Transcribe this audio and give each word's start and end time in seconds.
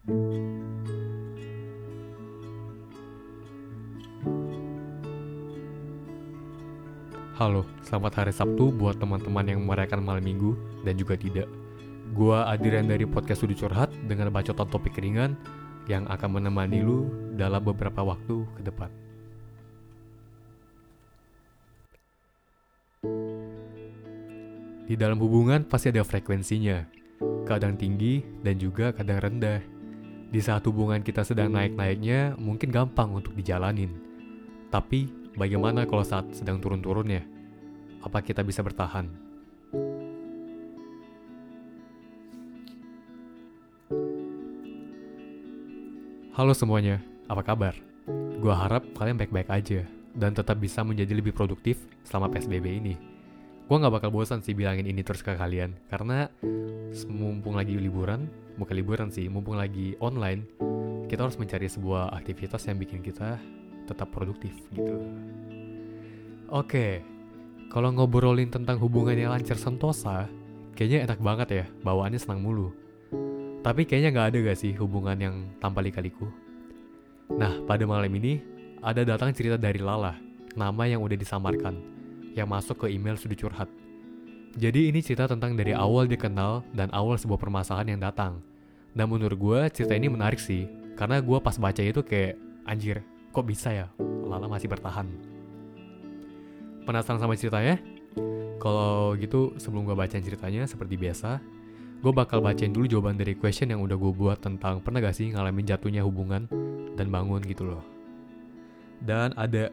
Halo, 0.00 0.16
selamat 7.84 8.24
hari 8.24 8.32
Sabtu 8.32 8.72
buat 8.72 8.96
teman-teman 8.96 9.44
yang 9.44 9.60
merayakan 9.68 10.00
malam 10.00 10.24
minggu 10.24 10.56
dan 10.88 10.96
juga 10.96 11.20
tidak. 11.20 11.44
Gua 12.16 12.48
Adrian 12.48 12.88
dari 12.88 13.04
podcast 13.04 13.44
Sudut 13.44 13.60
Curhat 13.60 13.92
dengan 14.08 14.32
bacotan 14.32 14.72
topik 14.72 14.96
ringan 14.96 15.36
yang 15.84 16.08
akan 16.08 16.40
menemani 16.40 16.80
lu 16.80 17.12
dalam 17.36 17.60
beberapa 17.60 18.00
waktu 18.00 18.48
ke 18.56 18.62
depan. 18.64 18.88
Di 24.88 24.96
dalam 24.96 25.20
hubungan 25.20 25.68
pasti 25.68 25.92
ada 25.92 26.00
frekuensinya, 26.00 26.88
kadang 27.44 27.76
tinggi 27.76 28.24
dan 28.40 28.56
juga 28.56 28.96
kadang 28.96 29.20
rendah. 29.20 29.79
Di 30.30 30.38
saat 30.38 30.62
hubungan 30.70 31.02
kita 31.02 31.26
sedang 31.26 31.50
naik-naiknya, 31.50 32.38
mungkin 32.38 32.70
gampang 32.70 33.10
untuk 33.10 33.34
dijalanin. 33.34 33.90
Tapi 34.70 35.20
Bagaimana 35.30 35.86
kalau 35.86 36.02
saat 36.02 36.26
sedang 36.34 36.58
turun-turunnya? 36.58 37.22
Apa 38.02 38.18
kita 38.18 38.42
bisa 38.42 38.66
bertahan? 38.66 39.06
Halo 46.34 46.52
semuanya, 46.56 46.98
apa 47.30 47.46
kabar? 47.46 47.78
Gua 48.42 48.58
harap 48.58 48.82
kalian 48.98 49.20
baik-baik 49.22 49.48
aja 49.48 49.86
dan 50.16 50.34
tetap 50.34 50.58
bisa 50.58 50.82
menjadi 50.82 51.14
lebih 51.14 51.30
produktif 51.30 51.78
selama 52.02 52.32
PSBB 52.34 52.66
ini. 52.82 52.94
Gua 53.70 53.78
nggak 53.78 54.02
bakal 54.02 54.10
bosan 54.10 54.42
sih 54.42 54.50
bilangin 54.50 54.82
ini 54.82 55.06
terus 55.06 55.22
ke 55.22 55.30
kalian, 55.30 55.78
karena 55.86 56.26
mumpung 57.06 57.54
lagi 57.54 57.78
liburan, 57.78 58.26
bukan 58.58 58.74
liburan 58.74 59.14
sih, 59.14 59.30
mumpung 59.30 59.54
lagi 59.54 59.94
online, 60.02 60.42
kita 61.06 61.22
harus 61.22 61.38
mencari 61.38 61.70
sebuah 61.70 62.10
aktivitas 62.18 62.66
yang 62.66 62.82
bikin 62.82 62.98
kita 62.98 63.38
tetap 63.86 64.10
produktif 64.10 64.58
gitu. 64.74 64.98
Oke, 66.50 67.06
kalau 67.70 67.94
ngobrolin 67.94 68.50
tentang 68.50 68.74
hubungan 68.82 69.14
yang 69.14 69.30
lancar 69.30 69.54
sentosa, 69.54 70.26
kayaknya 70.74 71.06
enak 71.06 71.22
banget 71.22 71.48
ya, 71.62 71.64
bawaannya 71.86 72.18
senang 72.18 72.42
mulu. 72.42 72.74
Tapi 73.62 73.86
kayaknya 73.86 74.10
nggak 74.10 74.28
ada 74.34 74.38
gak 74.50 74.58
sih 74.66 74.74
hubungan 74.82 75.14
yang 75.14 75.34
tanpa 75.62 75.78
lika-liku? 75.78 76.26
Nah, 77.38 77.62
pada 77.70 77.86
malam 77.86 78.10
ini, 78.18 78.42
ada 78.82 79.06
datang 79.06 79.30
cerita 79.30 79.54
dari 79.54 79.78
Lala, 79.78 80.18
nama 80.58 80.90
yang 80.90 81.06
udah 81.06 81.14
disamarkan, 81.14 81.99
yang 82.34 82.50
masuk 82.50 82.84
ke 82.84 82.86
email 82.92 83.14
sudut 83.18 83.38
curhat. 83.38 83.68
Jadi 84.58 84.90
ini 84.90 84.98
cerita 84.98 85.30
tentang 85.30 85.54
dari 85.54 85.70
awal 85.70 86.10
dikenal 86.10 86.66
dan 86.74 86.90
awal 86.90 87.14
sebuah 87.14 87.38
permasalahan 87.38 87.94
yang 87.94 88.00
datang. 88.02 88.42
Dan 88.90 89.06
menurut 89.06 89.38
gue 89.38 89.60
cerita 89.70 89.94
ini 89.94 90.10
menarik 90.10 90.42
sih, 90.42 90.66
karena 90.98 91.22
gue 91.22 91.38
pas 91.38 91.54
baca 91.54 91.78
itu 91.78 92.02
kayak, 92.02 92.34
anjir, 92.66 93.06
kok 93.30 93.46
bisa 93.46 93.70
ya? 93.70 93.86
Lala 94.26 94.50
masih 94.50 94.66
bertahan. 94.66 95.06
Penasaran 96.82 97.22
sama 97.22 97.38
ceritanya? 97.38 97.78
Kalau 98.58 99.14
gitu 99.14 99.54
sebelum 99.62 99.86
gue 99.86 99.94
bacain 99.94 100.20
ceritanya 100.20 100.66
seperti 100.66 100.98
biasa 100.98 101.40
gue 102.00 102.12
bakal 102.16 102.40
bacain 102.40 102.72
dulu 102.72 102.88
jawaban 102.88 103.20
dari 103.20 103.36
question 103.36 103.68
yang 103.68 103.84
udah 103.84 103.92
gue 103.92 104.12
buat 104.16 104.40
tentang 104.40 104.80
pernah 104.80 105.04
gak 105.04 105.20
sih 105.20 105.36
ngalamin 105.36 105.68
jatuhnya 105.68 106.00
hubungan 106.00 106.48
dan 106.96 107.12
bangun 107.12 107.44
gitu 107.44 107.68
loh. 107.68 107.84
Dan 109.04 109.36
ada 109.36 109.68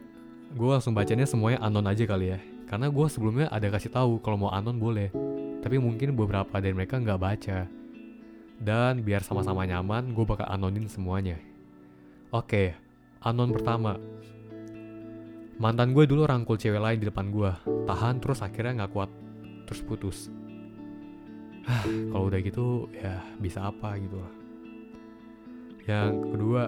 gue 0.54 0.68
langsung 0.68 0.96
bacanya 0.96 1.28
semuanya 1.28 1.60
anon 1.60 1.88
aja 1.88 2.04
kali 2.08 2.36
ya 2.36 2.38
karena 2.68 2.88
gue 2.88 3.06
sebelumnya 3.08 3.48
ada 3.48 3.68
kasih 3.68 3.92
tahu 3.92 4.20
kalau 4.20 4.48
mau 4.48 4.52
anon 4.52 4.76
boleh 4.76 5.12
tapi 5.60 5.76
mungkin 5.80 6.14
beberapa 6.14 6.60
dari 6.62 6.72
mereka 6.76 7.00
nggak 7.00 7.20
baca 7.20 7.58
dan 8.58 9.00
biar 9.04 9.20
sama-sama 9.24 9.68
nyaman 9.68 10.12
gue 10.12 10.24
bakal 10.24 10.48
anonin 10.48 10.88
semuanya 10.88 11.36
oke 12.32 12.88
Anon 13.18 13.50
pertama. 13.50 13.98
Mantan 15.58 15.90
gue 15.90 16.06
dulu 16.06 16.22
rangkul 16.22 16.54
cewek 16.54 16.78
lain 16.78 17.02
di 17.02 17.10
depan 17.10 17.34
gue. 17.34 17.50
Tahan 17.66 18.22
terus 18.22 18.46
akhirnya 18.46 18.84
nggak 18.84 18.92
kuat. 18.94 19.10
Terus 19.66 19.80
putus. 19.82 20.18
Kalau 22.14 22.30
udah 22.30 22.38
gitu 22.38 22.86
ya 22.94 23.18
bisa 23.42 23.66
apa 23.66 23.98
gitu 23.98 24.22
lah. 24.22 24.32
Yang 25.88 26.14
kedua, 26.30 26.62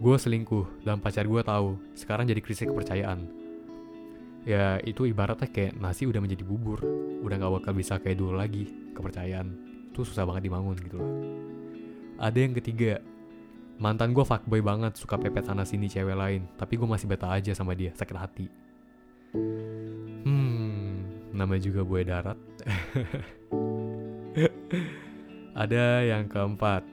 gue 0.00 0.16
selingkuh 0.18 0.86
dan 0.86 0.98
pacar 0.98 1.26
gue 1.26 1.42
tahu. 1.42 1.78
Sekarang 1.94 2.26
jadi 2.26 2.40
krisis 2.42 2.66
kepercayaan. 2.66 3.26
Ya 4.44 4.76
itu 4.84 5.08
ibaratnya 5.08 5.48
kayak 5.48 5.80
nasi 5.80 6.04
udah 6.04 6.20
menjadi 6.20 6.44
bubur. 6.44 6.82
Udah 7.24 7.36
gak 7.40 7.52
bakal 7.62 7.72
bisa 7.72 7.96
kayak 7.98 8.20
dulu 8.20 8.36
lagi. 8.36 8.68
Kepercayaan. 8.92 9.48
Itu 9.94 10.04
susah 10.04 10.26
banget 10.28 10.50
dibangun 10.50 10.76
gitu 10.78 10.96
loh. 11.00 11.10
Ada 12.18 12.38
yang 12.38 12.54
ketiga, 12.54 13.02
Mantan 13.74 14.14
gue 14.14 14.22
fuckboy 14.22 14.62
banget, 14.62 14.94
suka 14.94 15.18
pepet 15.18 15.50
sana 15.50 15.66
sini 15.66 15.90
cewek 15.90 16.14
lain, 16.14 16.46
tapi 16.54 16.78
gue 16.78 16.86
masih 16.86 17.10
beta 17.10 17.26
aja 17.26 17.50
sama 17.58 17.74
dia, 17.74 17.90
sakit 17.90 18.14
hati. 18.14 18.46
Hmm, 20.22 21.02
nama 21.34 21.58
juga 21.58 21.82
buaya 21.82 22.06
darat. 22.06 22.38
Ada 25.66 26.06
yang 26.06 26.30
keempat, 26.30 26.86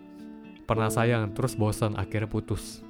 pernah 0.65 0.89
sayang 0.89 1.29
terus 1.37 1.53
bosan 1.53 1.93
akhirnya 1.93 2.25
putus. 2.25 2.81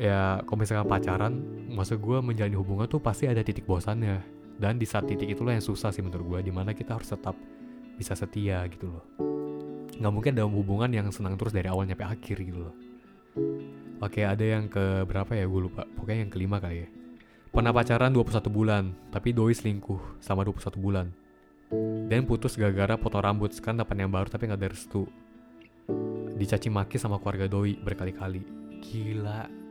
Ya, 0.00 0.40
kalau 0.48 0.64
misalkan 0.64 0.88
pacaran, 0.88 1.32
maksud 1.68 2.00
gue 2.00 2.18
menjalani 2.24 2.56
hubungan 2.56 2.88
tuh 2.88 3.00
pasti 3.02 3.28
ada 3.28 3.44
titik 3.44 3.68
bosannya. 3.68 4.24
Dan 4.56 4.80
di 4.80 4.86
saat 4.88 5.04
titik 5.04 5.28
itulah 5.28 5.52
yang 5.52 5.64
susah 5.64 5.92
sih 5.92 6.00
menurut 6.00 6.38
gue, 6.38 6.48
di 6.48 6.52
mana 6.54 6.72
kita 6.72 6.96
harus 6.96 7.12
tetap 7.12 7.36
bisa 7.98 8.16
setia 8.16 8.64
gitu 8.72 8.88
loh. 8.88 9.04
Nggak 10.00 10.12
mungkin 10.12 10.32
dalam 10.32 10.52
hubungan 10.56 10.88
yang 10.88 11.12
senang 11.12 11.36
terus 11.36 11.52
dari 11.52 11.68
awal 11.68 11.84
sampai 11.84 12.08
akhir 12.08 12.36
gitu 12.40 12.60
loh. 12.68 12.74
Oke 14.02 14.26
ada 14.26 14.42
yang 14.42 14.66
ke 14.66 15.04
berapa 15.06 15.30
ya? 15.36 15.44
Gue 15.44 15.68
lupa. 15.68 15.84
Pokoknya 15.84 16.26
yang 16.26 16.32
kelima 16.32 16.58
kali 16.58 16.82
ya. 16.82 16.88
Pernah 17.52 17.70
pacaran 17.70 18.10
21 18.10 18.48
bulan 18.48 18.84
tapi 19.12 19.36
doi 19.36 19.52
selingkuh 19.52 20.18
sama 20.18 20.42
21 20.42 20.74
bulan. 20.80 21.06
Dan 22.08 22.26
putus 22.26 22.58
gara-gara 22.58 22.98
potong 22.98 23.22
rambut. 23.22 23.52
Sekarang 23.54 23.84
dapat 23.84 23.94
yang 24.00 24.10
baru 24.10 24.26
tapi 24.26 24.48
nggak 24.48 24.60
ada 24.60 24.72
restu. 24.72 25.06
Dicaci 26.34 26.72
maki 26.72 26.96
sama 26.98 27.20
keluarga 27.22 27.46
doi 27.46 27.78
berkali-kali. 27.78 28.42
Gila 28.82 29.61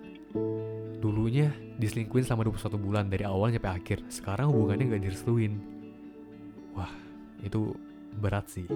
dulunya 1.01 1.49
diselingkuhin 1.81 2.25
selama 2.27 2.47
21 2.49 2.77
bulan 2.77 3.05
dari 3.09 3.23
awal 3.25 3.51
sampai 3.51 3.73
akhir. 3.77 4.05
Sekarang 4.07 4.53
hubungannya 4.53 4.95
nggak 4.95 5.03
direstuin. 5.07 5.53
Wah 6.77 6.91
itu 7.41 7.73
berat 8.19 8.47
sih. 8.51 8.67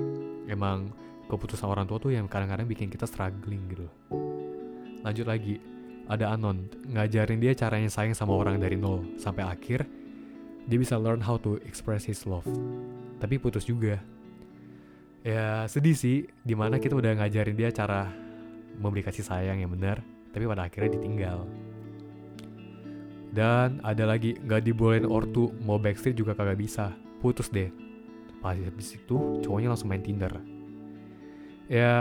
Emang 0.49 0.89
keputusan 1.29 1.65
orang 1.69 1.85
tua 1.85 1.97
tuh 1.97 2.13
yang 2.13 2.29
kadang-kadang 2.29 2.69
bikin 2.69 2.89
kita 2.89 3.09
struggling 3.09 3.65
gitu 3.69 3.89
lanjut 5.05 5.29
lagi. 5.29 5.61
Ada 6.09 6.33
Anon 6.33 6.69
ngajarin 6.89 7.37
dia 7.37 7.53
caranya 7.53 7.89
sayang 7.89 8.17
sama 8.17 8.33
orang 8.33 8.57
dari 8.57 8.73
nol. 8.73 9.05
Sampai 9.21 9.45
akhir 9.45 9.85
dia 10.65 10.77
bisa 10.81 10.97
learn 10.97 11.21
how 11.21 11.37
to 11.37 11.61
express 11.61 12.09
his 12.09 12.25
love. 12.25 12.45
Tapi 13.21 13.37
putus 13.37 13.69
juga. 13.69 14.01
Ya 15.21 15.65
sedih 15.69 15.93
sih 15.93 16.25
di 16.41 16.53
mana 16.57 16.81
kita 16.81 16.97
udah 16.97 17.21
ngajarin 17.21 17.57
dia 17.57 17.69
cara 17.69 18.09
memberi 18.77 19.05
kasih 19.05 19.25
sayang 19.25 19.61
yang 19.61 19.71
benar 19.73 20.01
tapi 20.35 20.43
pada 20.51 20.67
akhirnya 20.67 20.99
ditinggal. 20.99 21.47
Dan 23.31 23.79
ada 23.87 24.03
lagi 24.03 24.35
nggak 24.35 24.67
dibolehin 24.67 25.07
ortu 25.07 25.55
mau 25.63 25.79
backstreet 25.79 26.19
juga 26.19 26.35
kagak 26.35 26.59
bisa. 26.59 26.91
Putus 27.23 27.47
deh. 27.47 27.71
Pas 28.43 28.59
habis 28.59 28.99
itu 28.99 29.39
cowoknya 29.39 29.71
langsung 29.71 29.87
main 29.87 30.03
Tinder. 30.03 30.35
Ya 31.71 31.95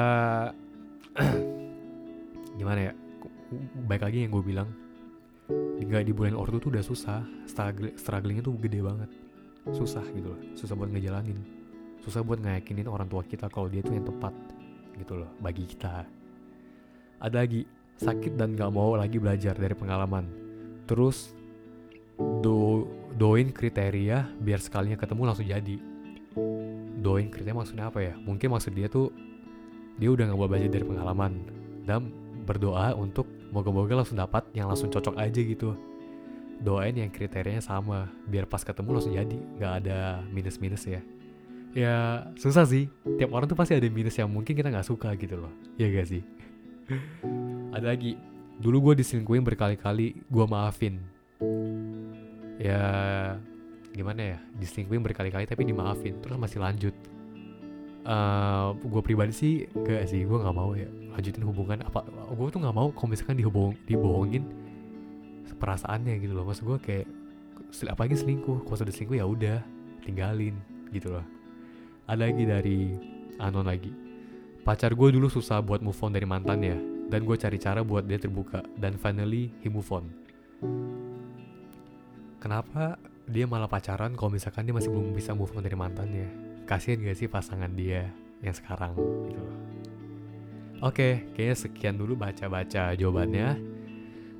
gimana 2.58 2.90
ya? 2.90 2.92
Baik 3.86 4.02
lagi 4.02 4.26
yang 4.26 4.34
gue 4.34 4.42
bilang. 4.42 4.68
Nggak 5.78 6.10
di 6.10 6.12
bulan 6.14 6.34
ortu 6.34 6.58
tuh 6.58 6.74
udah 6.74 6.82
susah. 6.82 7.22
Struggle 7.46 7.94
strugglingnya 7.94 8.42
tuh 8.42 8.58
gede 8.58 8.82
banget. 8.82 9.10
Susah 9.70 10.02
gitu 10.10 10.34
loh. 10.34 10.40
Susah 10.58 10.74
buat 10.74 10.90
ngejalanin. 10.90 11.38
Susah 12.02 12.26
buat 12.26 12.42
ngeyakinin 12.42 12.90
orang 12.90 13.06
tua 13.06 13.22
kita 13.22 13.46
kalau 13.46 13.70
dia 13.70 13.80
tuh 13.80 13.94
yang 13.94 14.04
tepat 14.04 14.34
gitu 14.98 15.22
loh 15.22 15.30
bagi 15.38 15.70
kita. 15.70 16.02
Ada 17.22 17.46
lagi 17.46 17.83
sakit 18.00 18.34
dan 18.34 18.58
gak 18.58 18.72
mau 18.74 18.98
lagi 18.98 19.18
belajar 19.22 19.54
dari 19.54 19.74
pengalaman. 19.76 20.26
Terus 20.84 21.32
do 22.18 22.86
doin 23.14 23.50
kriteria 23.50 24.34
biar 24.42 24.60
sekalinya 24.60 24.98
ketemu 24.98 25.22
langsung 25.26 25.46
jadi. 25.46 25.76
Doin 26.98 27.28
kriteria 27.30 27.54
maksudnya 27.54 27.90
apa 27.90 28.00
ya? 28.02 28.14
Mungkin 28.18 28.50
maksud 28.50 28.72
dia 28.74 28.90
tuh 28.90 29.14
dia 30.00 30.10
udah 30.10 30.26
gak 30.30 30.38
mau 30.38 30.50
belajar 30.50 30.70
dari 30.70 30.84
pengalaman 30.86 31.32
dan 31.86 32.10
berdoa 32.44 32.92
untuk 32.98 33.24
moga-moga 33.54 34.02
langsung 34.02 34.18
dapat 34.18 34.44
yang 34.52 34.68
langsung 34.68 34.90
cocok 34.90 35.14
aja 35.16 35.40
gitu. 35.40 35.78
Doain 36.64 36.94
yang 36.94 37.10
kriterianya 37.10 37.62
sama 37.62 38.10
biar 38.30 38.46
pas 38.46 38.62
ketemu 38.62 38.90
langsung 38.94 39.14
jadi 39.14 39.36
nggak 39.58 39.72
ada 39.84 40.22
minus-minus 40.30 40.86
ya. 40.86 41.02
Ya 41.74 42.26
susah 42.38 42.62
sih. 42.62 42.86
Tiap 43.18 43.34
orang 43.34 43.50
tuh 43.50 43.58
pasti 43.58 43.74
ada 43.74 43.86
minus 43.90 44.14
yang 44.14 44.30
mungkin 44.30 44.54
kita 44.54 44.70
nggak 44.70 44.86
suka 44.86 45.10
gitu 45.18 45.38
loh. 45.38 45.50
Ya 45.74 45.90
gak 45.90 46.06
sih 46.06 46.22
ada 47.74 47.90
lagi. 47.90 48.14
Dulu 48.54 48.90
gue 48.90 49.02
diselingkuhin 49.02 49.42
berkali-kali 49.42 50.22
gue 50.22 50.44
maafin. 50.46 51.02
Ya 52.62 52.82
gimana 53.90 54.38
ya? 54.38 54.38
Diselingkuhin 54.54 55.02
berkali-kali 55.02 55.44
tapi 55.50 55.66
dimaafin. 55.66 56.22
Terus 56.22 56.38
masih 56.38 56.62
lanjut. 56.62 56.94
Uh, 58.04 58.76
gue 58.84 59.00
pribadi 59.00 59.32
sih 59.32 59.54
gak 59.72 60.12
sih 60.12 60.28
gue 60.28 60.36
nggak 60.36 60.52
mau 60.54 60.76
ya 60.78 60.86
lanjutin 61.18 61.42
hubungan. 61.42 61.82
Apa 61.82 62.06
gue 62.06 62.46
tuh 62.54 62.62
nggak 62.62 62.76
mau 62.76 62.94
kalau 62.94 63.10
misalkan 63.10 63.42
dibohong 63.42 63.74
dibohongin 63.90 64.46
perasaannya 65.58 66.22
gitu 66.22 66.38
loh. 66.38 66.46
Maksud 66.46 66.62
gue 66.62 66.78
kayak 66.78 67.06
apalagi 67.90 68.14
selingkuh. 68.22 68.62
Kalau 68.70 68.76
sudah 68.78 68.94
selingkuh 68.94 69.18
ya 69.18 69.26
udah 69.26 69.58
tinggalin 70.06 70.54
gitu 70.94 71.10
loh. 71.10 71.26
Ada 72.06 72.30
lagi 72.30 72.44
dari 72.46 72.78
anon 73.42 73.66
lagi. 73.66 73.90
Pacar 74.62 74.94
gue 74.94 75.08
dulu 75.10 75.26
susah 75.26 75.58
buat 75.58 75.82
move 75.82 75.98
on 76.00 76.14
dari 76.14 76.24
mantannya 76.24 76.93
dan 77.14 77.22
gue 77.22 77.36
cari 77.38 77.62
cara 77.62 77.86
buat 77.86 78.10
dia 78.10 78.18
terbuka 78.18 78.66
dan 78.74 78.98
finally 78.98 79.54
he 79.62 79.70
move 79.70 79.86
on 79.94 80.10
kenapa 82.42 82.98
dia 83.30 83.46
malah 83.46 83.70
pacaran 83.70 84.18
kalau 84.18 84.34
misalkan 84.34 84.66
dia 84.66 84.74
masih 84.74 84.90
belum 84.90 85.14
bisa 85.14 85.30
move 85.30 85.54
on 85.54 85.62
dari 85.62 85.78
mantannya 85.78 86.26
kasihan 86.66 87.06
gak 87.06 87.14
sih 87.14 87.30
pasangan 87.30 87.70
dia 87.70 88.10
yang 88.42 88.52
sekarang 88.52 88.98
gitu 89.30 89.64
Oke, 90.84 91.32
kayaknya 91.32 91.56
sekian 91.56 91.96
dulu 91.96 92.12
baca-baca 92.12 92.92
jawabannya. 92.92 93.56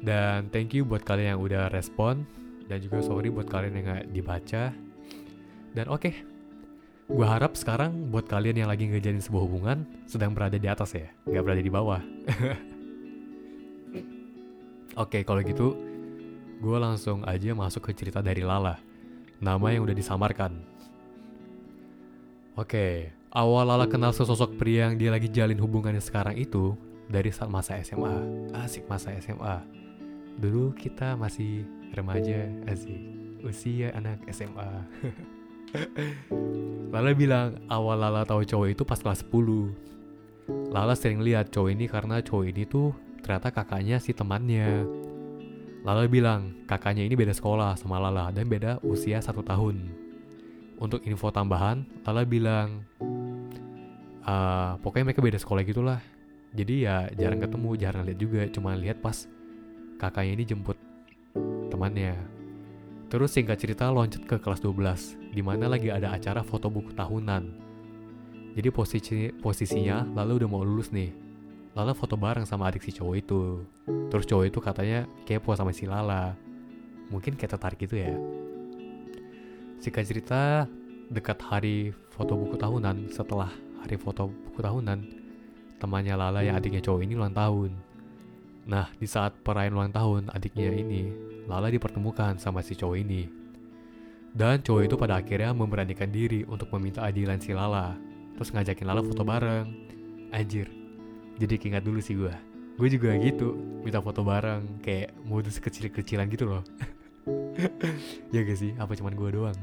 Dan 0.04 0.52
thank 0.52 0.76
you 0.76 0.84
buat 0.84 1.00
kalian 1.00 1.38
yang 1.38 1.40
udah 1.40 1.72
respon. 1.72 2.28
Dan 2.68 2.84
juga 2.84 3.00
sorry 3.00 3.32
buat 3.32 3.48
kalian 3.48 3.80
yang 3.80 3.86
gak 3.88 4.04
dibaca. 4.12 4.64
Dan 5.72 5.86
oke, 5.88 6.04
okay, 6.04 6.14
gue 7.04 7.26
harap 7.26 7.52
sekarang 7.52 8.08
buat 8.08 8.24
kalian 8.24 8.64
yang 8.64 8.70
lagi 8.72 8.88
ngejalin 8.88 9.20
sebuah 9.20 9.44
hubungan 9.44 9.84
sedang 10.08 10.32
berada 10.32 10.56
di 10.56 10.64
atas 10.64 10.96
ya, 10.96 11.12
gak 11.28 11.44
berada 11.44 11.60
di 11.60 11.68
bawah. 11.68 12.00
oke, 14.96 15.12
okay, 15.12 15.22
kalau 15.22 15.44
gitu 15.44 15.76
gue 16.64 16.78
langsung 16.80 17.20
aja 17.28 17.52
masuk 17.52 17.92
ke 17.92 17.92
cerita 17.92 18.24
dari 18.24 18.40
Lala. 18.40 18.80
Nama 19.44 19.66
yang 19.76 19.84
udah 19.84 19.92
disamarkan. 19.92 20.56
Oke, 22.54 22.70
okay, 22.70 22.92
Awal 23.34 23.66
Lala 23.66 23.90
kenal 23.90 24.14
sesosok 24.14 24.56
pria 24.56 24.86
yang 24.88 24.94
dia 24.94 25.10
lagi 25.10 25.26
jalin 25.26 25.58
hubungannya 25.58 25.98
sekarang 25.98 26.38
itu 26.38 26.78
dari 27.10 27.28
saat 27.34 27.50
masa 27.50 27.76
SMA. 27.82 28.48
Asik 28.54 28.86
masa 28.86 29.10
SMA. 29.20 29.60
Dulu 30.38 30.72
kita 30.78 31.18
masih 31.18 31.66
remaja, 31.92 32.46
asik. 32.70 33.02
Usia 33.42 33.92
anak 33.92 34.22
SMA. 34.30 34.70
Lala 36.94 37.10
bilang 37.12 37.58
awal 37.66 37.98
Lala 37.98 38.22
tahu 38.22 38.46
cowok 38.46 38.68
itu 38.70 38.82
pas 38.86 39.00
kelas 39.00 39.26
10. 39.26 40.70
Lala 40.70 40.94
sering 40.94 41.20
lihat 41.20 41.50
cowok 41.50 41.70
ini 41.74 41.84
karena 41.90 42.22
cowok 42.22 42.44
ini 42.50 42.62
tuh 42.66 42.94
ternyata 43.22 43.50
kakaknya 43.50 43.98
si 43.98 44.14
temannya. 44.14 44.86
Lala 45.82 46.06
bilang 46.06 46.64
kakaknya 46.70 47.04
ini 47.04 47.18
beda 47.18 47.34
sekolah 47.34 47.74
sama 47.76 47.98
Lala 47.98 48.30
dan 48.30 48.46
beda 48.46 48.78
usia 48.86 49.18
satu 49.18 49.42
tahun. 49.42 49.82
Untuk 50.78 51.02
info 51.06 51.30
tambahan, 51.30 51.86
Lala 52.06 52.22
bilang 52.22 52.82
uh, 54.24 54.80
pokoknya 54.80 55.12
mereka 55.12 55.22
beda 55.22 55.38
sekolah 55.38 55.62
gitulah 55.62 56.00
jadi 56.54 56.74
ya 56.78 56.96
jarang 57.18 57.40
ketemu 57.42 57.70
jarang 57.76 58.02
lihat 58.06 58.18
juga 58.18 58.40
cuma 58.50 58.72
lihat 58.78 58.98
pas 59.02 59.26
kakaknya 60.00 60.32
ini 60.40 60.44
jemput 60.46 60.78
temannya 61.68 62.14
terus 63.14 63.30
singkat 63.30 63.62
cerita 63.62 63.86
loncat 63.94 64.26
ke 64.26 64.42
kelas 64.42 64.58
12 64.58 65.30
di 65.30 65.38
mana 65.38 65.70
lagi 65.70 65.86
ada 65.86 66.10
acara 66.10 66.42
foto 66.42 66.66
buku 66.66 66.90
tahunan. 66.98 67.46
Jadi 68.58 68.68
posisi 68.74 69.30
posisinya 69.30 70.02
lalu 70.18 70.42
udah 70.42 70.48
mau 70.50 70.66
lulus 70.66 70.90
nih. 70.90 71.14
Lala 71.78 71.94
foto 71.94 72.18
bareng 72.18 72.42
sama 72.42 72.66
adik 72.66 72.82
si 72.82 72.90
cowok 72.90 73.14
itu. 73.14 73.62
Terus 74.10 74.26
cowok 74.26 74.44
itu 74.50 74.58
katanya 74.58 75.06
kepo 75.22 75.54
sama 75.54 75.70
si 75.70 75.86
Lala. 75.86 76.34
Mungkin 77.06 77.38
kayak 77.38 77.54
tertarik 77.54 77.86
gitu 77.86 78.02
ya. 78.02 78.18
Singkat 79.78 80.04
cerita 80.10 80.66
dekat 81.06 81.38
hari 81.38 81.94
foto 82.10 82.34
buku 82.34 82.58
tahunan 82.58 83.14
setelah 83.14 83.54
hari 83.78 83.94
foto 83.94 84.26
buku 84.26 84.58
tahunan, 84.58 84.98
temannya 85.78 86.18
Lala 86.18 86.42
yang 86.42 86.58
adiknya 86.58 86.82
cowok 86.82 87.06
ini 87.06 87.14
ulang 87.14 87.30
tahun. 87.30 87.78
Nah, 88.66 88.90
di 88.98 89.06
saat 89.06 89.38
perayaan 89.38 89.78
ulang 89.78 89.94
tahun 89.94 90.34
adiknya 90.34 90.72
ini, 90.82 91.33
Lala 91.44 91.68
dipertemukan 91.68 92.40
sama 92.40 92.64
si 92.64 92.72
cowok 92.72 92.96
ini. 92.96 93.28
Dan 94.34 94.64
cowok 94.64 94.82
itu 94.88 94.94
pada 94.98 95.20
akhirnya 95.20 95.54
memberanikan 95.54 96.10
diri 96.10 96.42
untuk 96.48 96.72
meminta 96.74 97.06
adilan 97.06 97.38
si 97.38 97.54
Lala. 97.54 97.94
Terus 98.34 98.50
ngajakin 98.50 98.86
Lala 98.88 99.02
foto 99.04 99.22
bareng. 99.22 99.66
Anjir, 100.34 100.66
jadi 101.38 101.54
keingat 101.54 101.86
dulu 101.86 102.02
sih 102.02 102.18
gue. 102.18 102.34
Gue 102.74 102.90
juga 102.90 103.14
gitu, 103.22 103.54
minta 103.86 104.02
foto 104.02 104.26
bareng, 104.26 104.82
kayak 104.82 105.14
modus 105.22 105.62
kecil-kecilan 105.62 106.26
gitu 106.26 106.50
loh. 106.50 106.62
ya 108.34 108.42
gak 108.42 108.58
sih? 108.58 108.74
Apa 108.74 108.98
cuman 108.98 109.14
gue 109.14 109.30
doang? 109.30 109.58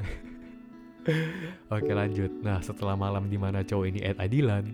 Oke 1.75 1.91
lanjut. 1.91 2.31
Nah 2.39 2.63
setelah 2.63 2.95
malam 2.95 3.27
di 3.27 3.35
mana 3.35 3.65
cowok 3.67 3.85
ini 3.91 3.99
Ed 3.99 4.15
Adilan, 4.21 4.71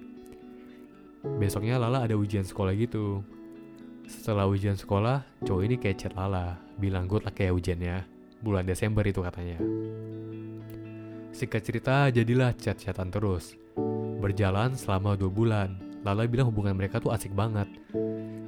besoknya 1.42 1.82
Lala 1.82 2.06
ada 2.06 2.14
ujian 2.14 2.46
sekolah 2.46 2.78
gitu. 2.78 3.26
Setelah 4.08 4.48
ujian 4.48 4.80
sekolah, 4.80 5.22
cowok 5.44 5.62
ini 5.68 5.76
kayak 5.76 6.00
chat 6.00 6.14
Lala, 6.16 6.56
bilang 6.80 7.12
good 7.12 7.28
lah 7.28 7.36
kayak 7.36 7.60
ujiannya. 7.60 8.08
Bulan 8.40 8.64
Desember 8.64 9.04
itu 9.04 9.20
katanya. 9.20 9.60
Singkat 11.36 11.62
cerita, 11.62 12.08
jadilah 12.08 12.56
chat-chatan 12.56 13.12
terus. 13.12 13.60
Berjalan 14.24 14.80
selama 14.80 15.20
dua 15.20 15.28
bulan, 15.28 15.76
Lala 16.08 16.24
bilang 16.24 16.48
hubungan 16.48 16.80
mereka 16.80 17.04
tuh 17.04 17.12
asik 17.12 17.36
banget. 17.36 17.68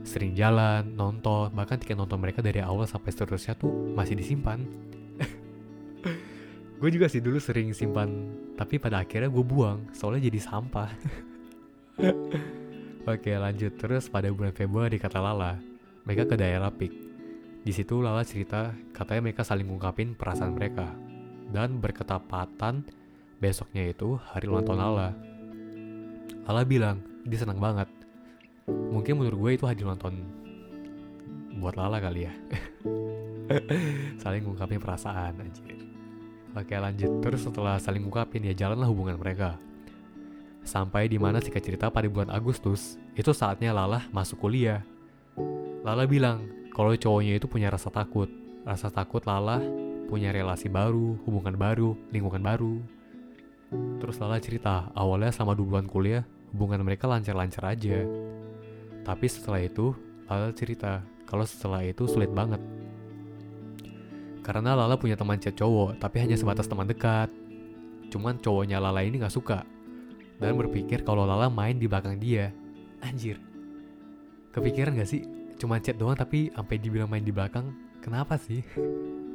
Sering 0.08 0.32
jalan, 0.32 0.96
nonton, 0.96 1.52
bahkan 1.52 1.76
tiket 1.76 2.00
nonton 2.00 2.24
mereka 2.24 2.40
dari 2.40 2.64
awal 2.64 2.88
sampai 2.88 3.12
seterusnya 3.12 3.60
tuh 3.60 3.70
masih 3.94 4.16
disimpan 4.16 4.64
gue 6.80 6.90
juga 6.90 7.12
sih 7.12 7.20
dulu 7.20 7.38
sering 7.44 7.76
simpan 7.76 8.32
tapi 8.56 8.80
pada 8.80 9.04
akhirnya 9.04 9.28
gue 9.28 9.44
buang 9.44 9.92
soalnya 9.92 10.32
jadi 10.32 10.40
sampah 10.40 10.90
oke 13.06 13.32
lanjut. 13.32 13.74
Terus 13.78 14.08
pada 14.08 14.28
bulan 14.32 14.52
Februari 14.52 14.98
kata 15.00 15.20
Lala 15.22 15.60
mereka 16.04 16.26
ke 16.26 16.36
daerah 16.36 16.74
Pik. 16.74 16.94
Di 17.62 17.72
situ 17.76 18.02
Lala 18.02 18.26
cerita 18.26 18.74
katanya 18.96 19.30
mereka 19.30 19.46
saling 19.46 19.68
ngungkapin 19.68 20.18
perasaan 20.18 20.56
mereka. 20.56 20.90
Dan 21.50 21.78
berketapatan 21.84 22.86
besoknya 23.38 23.90
itu 23.90 24.18
hari 24.34 24.50
ulang 24.50 24.66
tahun 24.66 24.80
Lala. 24.80 25.10
Lala 26.50 26.62
bilang 26.66 27.04
dia 27.28 27.40
senang 27.40 27.62
banget. 27.62 27.88
Mungkin 28.70 29.22
menurut 29.22 29.38
gue 29.38 29.52
itu 29.60 29.66
hari 29.70 29.82
ulang 29.86 30.00
tahun 30.02 30.18
buat 31.62 31.78
Lala 31.78 32.02
kali 32.02 32.26
ya. 32.26 32.34
Saling 34.22 34.46
ngungkapin 34.46 34.82
perasaan 34.82 35.42
anjir. 35.42 35.80
Oke 36.58 36.74
lanjut, 36.74 37.22
terus 37.22 37.46
setelah 37.46 37.78
saling 37.78 38.02
ngungkapin 38.02 38.42
ya 38.42 38.58
jalanlah 38.58 38.90
hubungan 38.90 39.22
mereka. 39.22 39.62
Sampai 40.70 41.10
di 41.10 41.18
mana 41.18 41.42
singkat 41.42 41.66
cerita 41.66 41.90
pada 41.90 42.06
bulan 42.06 42.30
Agustus, 42.30 43.02
itu 43.18 43.34
saatnya 43.34 43.74
Lala 43.74 44.06
masuk 44.14 44.46
kuliah. 44.46 44.86
Lala 45.82 46.06
bilang 46.06 46.46
kalau 46.70 46.94
cowoknya 46.94 47.42
itu 47.42 47.50
punya 47.50 47.74
rasa 47.74 47.90
takut. 47.90 48.30
Rasa 48.62 48.94
takut 48.94 49.26
Lala 49.26 49.58
punya 50.06 50.30
relasi 50.30 50.70
baru, 50.70 51.18
hubungan 51.26 51.58
baru, 51.58 51.98
lingkungan 52.14 52.46
baru. 52.46 52.78
Terus 53.98 54.22
Lala 54.22 54.38
cerita, 54.38 54.94
awalnya 54.94 55.34
sama 55.34 55.58
dua 55.58 55.74
bulan 55.74 55.90
kuliah, 55.90 56.22
hubungan 56.54 56.86
mereka 56.86 57.10
lancar-lancar 57.10 57.66
aja. 57.74 58.06
Tapi 59.02 59.26
setelah 59.26 59.66
itu, 59.66 59.98
Lala 60.30 60.54
cerita 60.54 61.02
kalau 61.26 61.50
setelah 61.50 61.82
itu 61.82 62.06
sulit 62.06 62.30
banget 62.30 62.62
karena 64.46 64.74
Lala 64.74 64.98
punya 64.98 65.14
teman 65.14 65.38
chat 65.38 65.54
cowok, 65.54 66.02
tapi 66.02 66.26
hanya 66.26 66.34
sebatas 66.34 66.66
teman 66.66 66.90
dekat. 66.90 67.30
Cuman 68.10 68.42
cowoknya 68.42 68.82
Lala 68.82 69.06
ini 69.06 69.22
gak 69.22 69.30
suka. 69.30 69.62
Dan 70.40 70.56
berpikir 70.56 71.04
kalau 71.04 71.28
Lala 71.28 71.52
main 71.52 71.76
di 71.76 71.86
belakang 71.86 72.16
dia. 72.16 72.56
Anjir. 73.04 73.40
Kepikiran 74.56 74.96
gak 74.96 75.12
sih? 75.12 75.28
Cuma 75.60 75.84
chat 75.84 76.00
doang 76.00 76.16
tapi 76.16 76.50
sampai 76.56 76.80
dibilang 76.80 77.12
main 77.12 77.24
di 77.24 77.36
belakang. 77.36 77.76
Kenapa 78.00 78.40
sih? 78.40 78.64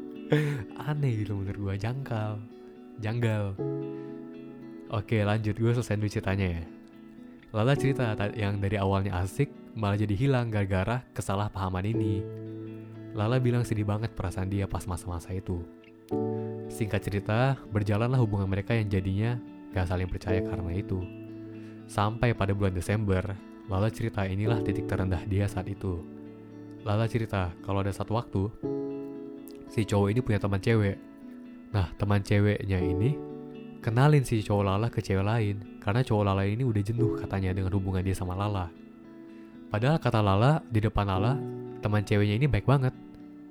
Aneh 0.88 1.20
gitu 1.20 1.36
menurut 1.36 1.60
gue, 1.60 1.74
jangkal. 1.76 2.40
Janggal. 3.04 3.52
Oke 4.88 5.20
lanjut, 5.20 5.52
gue 5.52 5.72
selesai 5.76 6.00
dulu 6.00 6.08
ceritanya 6.08 6.46
ya. 6.60 6.64
Lala 7.54 7.76
cerita 7.76 8.16
yang 8.34 8.58
dari 8.58 8.80
awalnya 8.80 9.20
asik, 9.22 9.52
malah 9.76 10.00
jadi 10.00 10.16
hilang 10.16 10.48
gara-gara 10.48 11.04
kesalahpahaman 11.12 11.86
ini. 11.86 12.24
Lala 13.14 13.38
bilang 13.38 13.62
sedih 13.62 13.86
banget 13.86 14.10
perasaan 14.16 14.50
dia 14.50 14.66
pas 14.66 14.82
masa-masa 14.90 15.30
itu. 15.30 15.62
Singkat 16.66 17.00
cerita, 17.04 17.54
berjalanlah 17.70 18.18
hubungan 18.18 18.50
mereka 18.50 18.74
yang 18.74 18.90
jadinya 18.90 19.38
gak 19.74 19.90
saling 19.90 20.06
percaya 20.06 20.38
karena 20.38 20.70
itu. 20.70 21.02
Sampai 21.90 22.32
pada 22.32 22.54
bulan 22.54 22.72
Desember, 22.72 23.34
Lala 23.66 23.88
cerita 23.90 24.22
inilah 24.28 24.62
titik 24.62 24.86
terendah 24.86 25.26
dia 25.26 25.50
saat 25.50 25.66
itu. 25.66 26.04
Lala 26.86 27.10
cerita 27.10 27.50
kalau 27.64 27.82
ada 27.82 27.90
satu 27.90 28.14
waktu, 28.14 28.42
si 29.66 29.82
cowok 29.82 30.08
ini 30.14 30.20
punya 30.22 30.38
teman 30.38 30.62
cewek. 30.62 30.96
Nah, 31.74 31.90
teman 31.98 32.22
ceweknya 32.22 32.78
ini 32.78 33.18
kenalin 33.82 34.22
si 34.22 34.44
cowok 34.44 34.64
Lala 34.64 34.86
ke 34.92 35.02
cewek 35.02 35.26
lain 35.26 35.80
karena 35.82 36.06
cowok 36.06 36.22
Lala 36.22 36.44
ini 36.46 36.62
udah 36.62 36.82
jenuh 36.84 37.18
katanya 37.18 37.50
dengan 37.50 37.74
hubungan 37.74 38.04
dia 38.06 38.14
sama 38.14 38.38
Lala. 38.38 38.70
Padahal 39.72 39.98
kata 39.98 40.22
Lala 40.22 40.62
di 40.68 40.78
depan 40.78 41.08
Lala, 41.08 41.34
teman 41.84 42.00
ceweknya 42.00 42.40
ini 42.40 42.46
baik 42.48 42.64
banget 42.64 42.96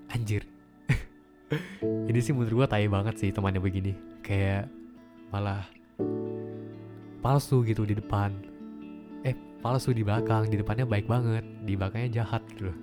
anjir 0.09 0.41
ini 2.09 2.17
sih 2.17 2.33
menurut 2.33 2.65
gue 2.65 2.67
tai 2.69 2.89
banget 2.89 3.21
sih 3.21 3.29
temannya 3.29 3.61
begini 3.61 3.93
kayak 4.25 4.65
malah 5.29 5.69
palsu 7.23 7.63
gitu 7.63 7.87
di 7.87 7.95
depan. 7.95 8.35
Eh 9.23 9.31
palsu 9.63 9.95
di 9.95 10.03
belakang 10.03 10.51
di 10.51 10.59
depannya 10.59 10.83
baik 10.83 11.07
banget 11.07 11.47
di 11.63 11.79
belakangnya 11.79 12.21
jahat 12.21 12.43
gitu 12.51 12.75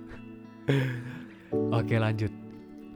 oke 1.77 1.95
lanjut. 1.95 2.33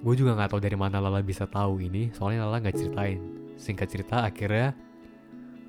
Gue 0.02 0.14
juga 0.18 0.34
nggak 0.34 0.58
tahu 0.58 0.62
dari 0.62 0.78
mana 0.78 0.98
Lala 0.98 1.22
bisa 1.22 1.46
tahu 1.46 1.78
ini 1.86 2.10
soalnya 2.18 2.50
Lala 2.50 2.66
nggak 2.66 2.76
ceritain. 2.76 3.22
Singkat 3.62 3.88
cerita 3.88 4.26
akhirnya 4.26 4.74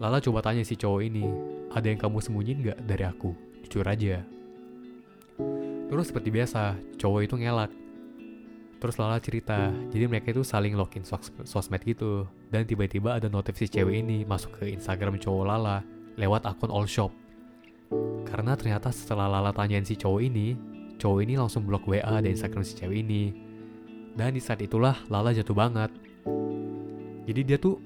Lala 0.01 0.19
coba 0.25 0.41
tanya 0.41 0.65
si 0.65 0.81
cowok 0.81 1.01
ini 1.05 1.29
ada 1.69 1.87
yang 1.93 2.01
kamu 2.01 2.25
sembunyiin 2.25 2.59
nggak 2.65 2.79
dari 2.89 3.05
aku? 3.05 3.37
Jujur 3.69 3.85
aja. 3.85 4.25
Terus 5.87 6.09
seperti 6.09 6.33
biasa 6.33 6.75
cowok 6.97 7.21
itu 7.29 7.35
ngelak 7.37 7.71
Terus 8.77 9.01
Lala 9.01 9.17
cerita, 9.17 9.73
jadi 9.89 10.05
mereka 10.05 10.37
itu 10.37 10.45
saling 10.45 10.77
login 10.77 11.01
sos 11.01 11.33
sosmed 11.49 11.81
gitu. 11.81 12.29
Dan 12.53 12.69
tiba-tiba 12.69 13.17
ada 13.17 13.33
notif 13.33 13.57
si 13.57 13.73
cewek 13.73 14.05
ini 14.05 14.29
masuk 14.29 14.61
ke 14.61 14.69
Instagram 14.69 15.17
cowok 15.17 15.45
Lala 15.49 15.81
lewat 16.21 16.45
akun 16.45 16.69
All 16.69 16.85
Shop. 16.85 17.09
Karena 18.29 18.53
ternyata 18.53 18.93
setelah 18.93 19.33
Lala 19.33 19.57
tanyain 19.57 19.81
si 19.81 19.97
cowok 19.97 20.21
ini, 20.21 20.53
cowok 21.01 21.21
ini 21.25 21.35
langsung 21.41 21.65
blok 21.65 21.89
WA 21.89 22.21
dan 22.21 22.29
Instagram 22.29 22.61
si 22.69 22.77
cewek 22.77 23.01
ini. 23.01 23.33
Dan 24.13 24.37
di 24.37 24.45
saat 24.45 24.61
itulah 24.61 25.01
Lala 25.09 25.33
jatuh 25.33 25.57
banget. 25.57 25.89
Jadi 27.25 27.41
dia 27.49 27.57
tuh 27.57 27.81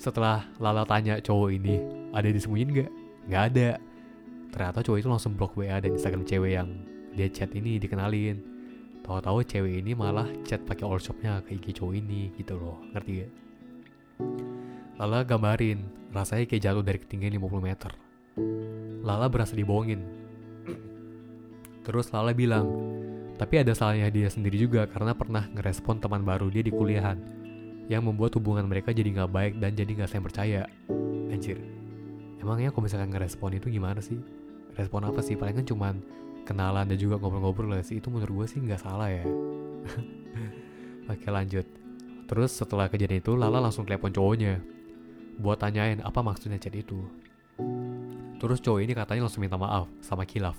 setelah 0.00 0.48
Lala 0.56 0.88
tanya 0.88 1.20
cowok 1.20 1.48
ini, 1.52 1.76
ada 2.16 2.32
disembunyiin 2.32 2.70
gak? 2.72 2.90
Gak 3.28 3.42
ada. 3.52 3.70
Ternyata 4.48 4.80
cowok 4.80 4.98
itu 5.04 5.08
langsung 5.12 5.36
blok 5.36 5.60
WA 5.60 5.76
dan 5.76 5.92
Instagram 5.92 6.24
cewek 6.24 6.56
yang 6.56 6.72
dia 7.12 7.28
chat 7.28 7.52
ini 7.52 7.76
dikenalin 7.76 8.59
tahu-tahu 9.10 9.42
cewek 9.42 9.82
ini 9.82 9.98
malah 9.98 10.30
chat 10.46 10.62
pakai 10.62 10.86
all 10.86 11.02
shopnya 11.02 11.42
ke 11.42 11.58
IG 11.58 11.82
cowok 11.82 11.98
ini 11.98 12.30
gitu 12.38 12.54
loh 12.54 12.78
ngerti 12.94 13.26
gak? 13.26 13.30
Lala 15.02 15.26
gambarin 15.26 15.82
rasanya 16.14 16.46
kayak 16.46 16.62
jatuh 16.62 16.84
dari 16.86 17.02
ketinggian 17.02 17.34
50 17.42 17.58
meter 17.58 17.90
Lala 19.02 19.26
berasa 19.26 19.58
dibohongin 19.58 19.98
Terus 21.82 22.14
Lala 22.14 22.30
bilang 22.30 22.70
tapi 23.40 23.56
ada 23.56 23.72
salahnya 23.72 24.12
dia 24.12 24.28
sendiri 24.28 24.60
juga 24.60 24.84
karena 24.84 25.16
pernah 25.16 25.48
ngerespon 25.48 25.96
teman 25.96 26.20
baru 26.20 26.52
dia 26.52 26.60
di 26.60 26.68
kuliahan 26.68 27.16
yang 27.88 28.04
membuat 28.04 28.36
hubungan 28.36 28.68
mereka 28.68 28.92
jadi 28.92 29.08
nggak 29.16 29.32
baik 29.32 29.54
dan 29.56 29.72
jadi 29.72 29.88
nggak 29.96 30.10
saya 30.12 30.20
percaya. 30.20 30.62
Anjir, 31.32 31.56
emangnya 32.36 32.68
kalau 32.68 32.84
misalkan 32.84 33.08
ngerespon 33.08 33.56
itu 33.56 33.72
gimana 33.72 34.04
sih? 34.04 34.20
Respon 34.76 35.08
apa 35.08 35.24
sih? 35.24 35.40
Paling 35.40 35.56
kan 35.56 35.64
cuman 35.64 36.04
kenalan 36.50 36.90
dan 36.90 36.98
juga 36.98 37.22
ngobrol-ngobrol 37.22 37.70
lah 37.70 37.86
sih. 37.86 38.02
Itu 38.02 38.10
menurut 38.10 38.42
gue 38.42 38.46
sih 38.50 38.58
nggak 38.58 38.82
salah 38.82 39.06
ya. 39.06 39.22
Oke 41.14 41.30
lanjut. 41.30 41.62
Terus 42.26 42.50
setelah 42.50 42.90
kejadian 42.90 43.22
itu 43.22 43.38
Lala 43.38 43.62
langsung 43.62 43.86
telepon 43.86 44.10
cowoknya 44.10 44.58
buat 45.38 45.62
tanyain 45.62 46.02
apa 46.02 46.18
maksudnya 46.18 46.58
chat 46.58 46.74
itu. 46.74 47.06
Terus 48.42 48.58
cowok 48.58 48.82
ini 48.82 48.92
katanya 48.98 49.30
langsung 49.30 49.46
minta 49.46 49.54
maaf 49.54 49.86
sama 50.02 50.26
Kilaf. 50.26 50.58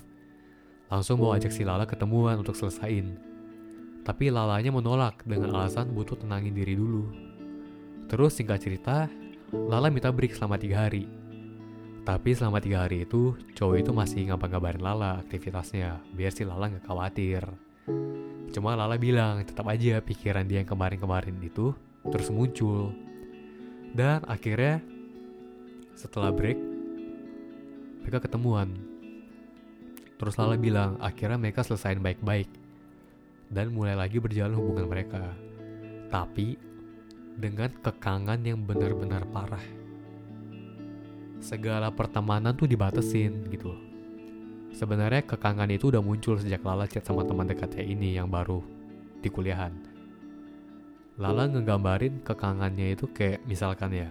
Langsung 0.88 1.20
mau 1.20 1.36
ajak 1.36 1.52
si 1.52 1.64
Lala 1.64 1.84
ketemuan 1.84 2.40
untuk 2.40 2.56
selesain. 2.56 3.16
Tapi 4.02 4.32
Lalanya 4.32 4.72
menolak 4.72 5.22
dengan 5.28 5.52
alasan 5.52 5.92
butuh 5.92 6.16
tenangin 6.16 6.56
diri 6.56 6.74
dulu. 6.74 7.08
Terus 8.08 8.36
singkat 8.36 8.64
cerita 8.64 9.08
Lala 9.52 9.92
minta 9.92 10.08
break 10.08 10.36
selama 10.36 10.56
tiga 10.56 10.88
hari 10.88 11.21
tapi 12.02 12.34
selama 12.34 12.58
tiga 12.58 12.82
hari 12.82 13.06
itu, 13.06 13.38
cowok 13.54 13.76
itu 13.78 13.90
masih 13.94 14.20
ngapa-ngabarin 14.26 14.82
Lala 14.82 15.22
aktivitasnya, 15.22 16.02
biar 16.10 16.34
si 16.34 16.42
Lala 16.42 16.66
nggak 16.66 16.82
khawatir. 16.82 17.46
Cuma 18.50 18.74
Lala 18.74 18.98
bilang, 18.98 19.38
tetap 19.46 19.70
aja 19.70 20.02
pikiran 20.02 20.42
dia 20.42 20.66
yang 20.66 20.70
kemarin-kemarin 20.70 21.38
itu 21.38 21.70
terus 22.10 22.26
muncul. 22.34 22.90
Dan 23.94 24.26
akhirnya, 24.26 24.82
setelah 25.94 26.34
break, 26.34 26.58
mereka 28.02 28.26
ketemuan. 28.26 28.74
Terus 30.18 30.34
Lala 30.34 30.58
bilang, 30.58 30.98
akhirnya 30.98 31.38
mereka 31.38 31.62
selesaiin 31.62 32.02
baik-baik. 32.02 32.50
Dan 33.46 33.70
mulai 33.70 33.94
lagi 33.94 34.18
berjalan 34.18 34.58
hubungan 34.58 34.90
mereka. 34.90 35.22
Tapi, 36.10 36.58
dengan 37.38 37.70
kekangan 37.78 38.42
yang 38.42 38.58
benar-benar 38.66 39.22
parah 39.30 39.81
segala 41.42 41.90
pertemanan 41.90 42.54
tuh 42.54 42.70
dibatesin 42.70 43.50
gitu 43.50 43.74
loh. 43.74 43.82
Sebenarnya 44.72 45.26
kekangan 45.26 45.68
itu 45.68 45.92
udah 45.92 46.00
muncul 46.00 46.38
sejak 46.40 46.64
Lala 46.64 46.88
chat 46.88 47.04
sama 47.04 47.26
teman 47.26 47.44
dekatnya 47.44 47.84
ini 47.84 48.16
yang 48.16 48.30
baru 48.30 48.62
di 49.20 49.28
kuliahan. 49.28 49.74
Lala 51.20 51.50
ngegambarin 51.50 52.24
kekangannya 52.24 52.96
itu 52.96 53.10
kayak 53.12 53.44
misalkan 53.44 53.92
ya. 53.92 54.08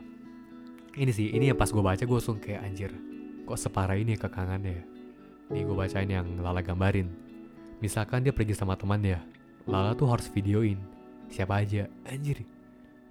Ini 0.91 1.09
sih, 1.09 1.33
ini 1.33 1.49
yang 1.49 1.57
pas 1.57 1.71
gue 1.71 1.81
baca 1.81 2.03
gue 2.03 2.13
langsung 2.13 2.37
kayak 2.37 2.61
anjir. 2.61 2.91
Kok 3.47 3.57
separah 3.57 3.97
ini 3.97 4.19
kekangannya 4.19 4.91
Nih 5.51 5.67
gue 5.67 5.75
bacain 5.75 6.07
yang 6.07 6.27
Lala 6.39 6.63
gambarin. 6.63 7.11
Misalkan 7.83 8.23
dia 8.23 8.31
pergi 8.31 8.55
sama 8.55 8.79
temannya. 8.79 9.19
Lala 9.67 9.91
tuh 9.97 10.07
harus 10.07 10.31
videoin. 10.31 10.79
Siapa 11.27 11.59
aja. 11.59 11.91
Anjir. 12.07 12.47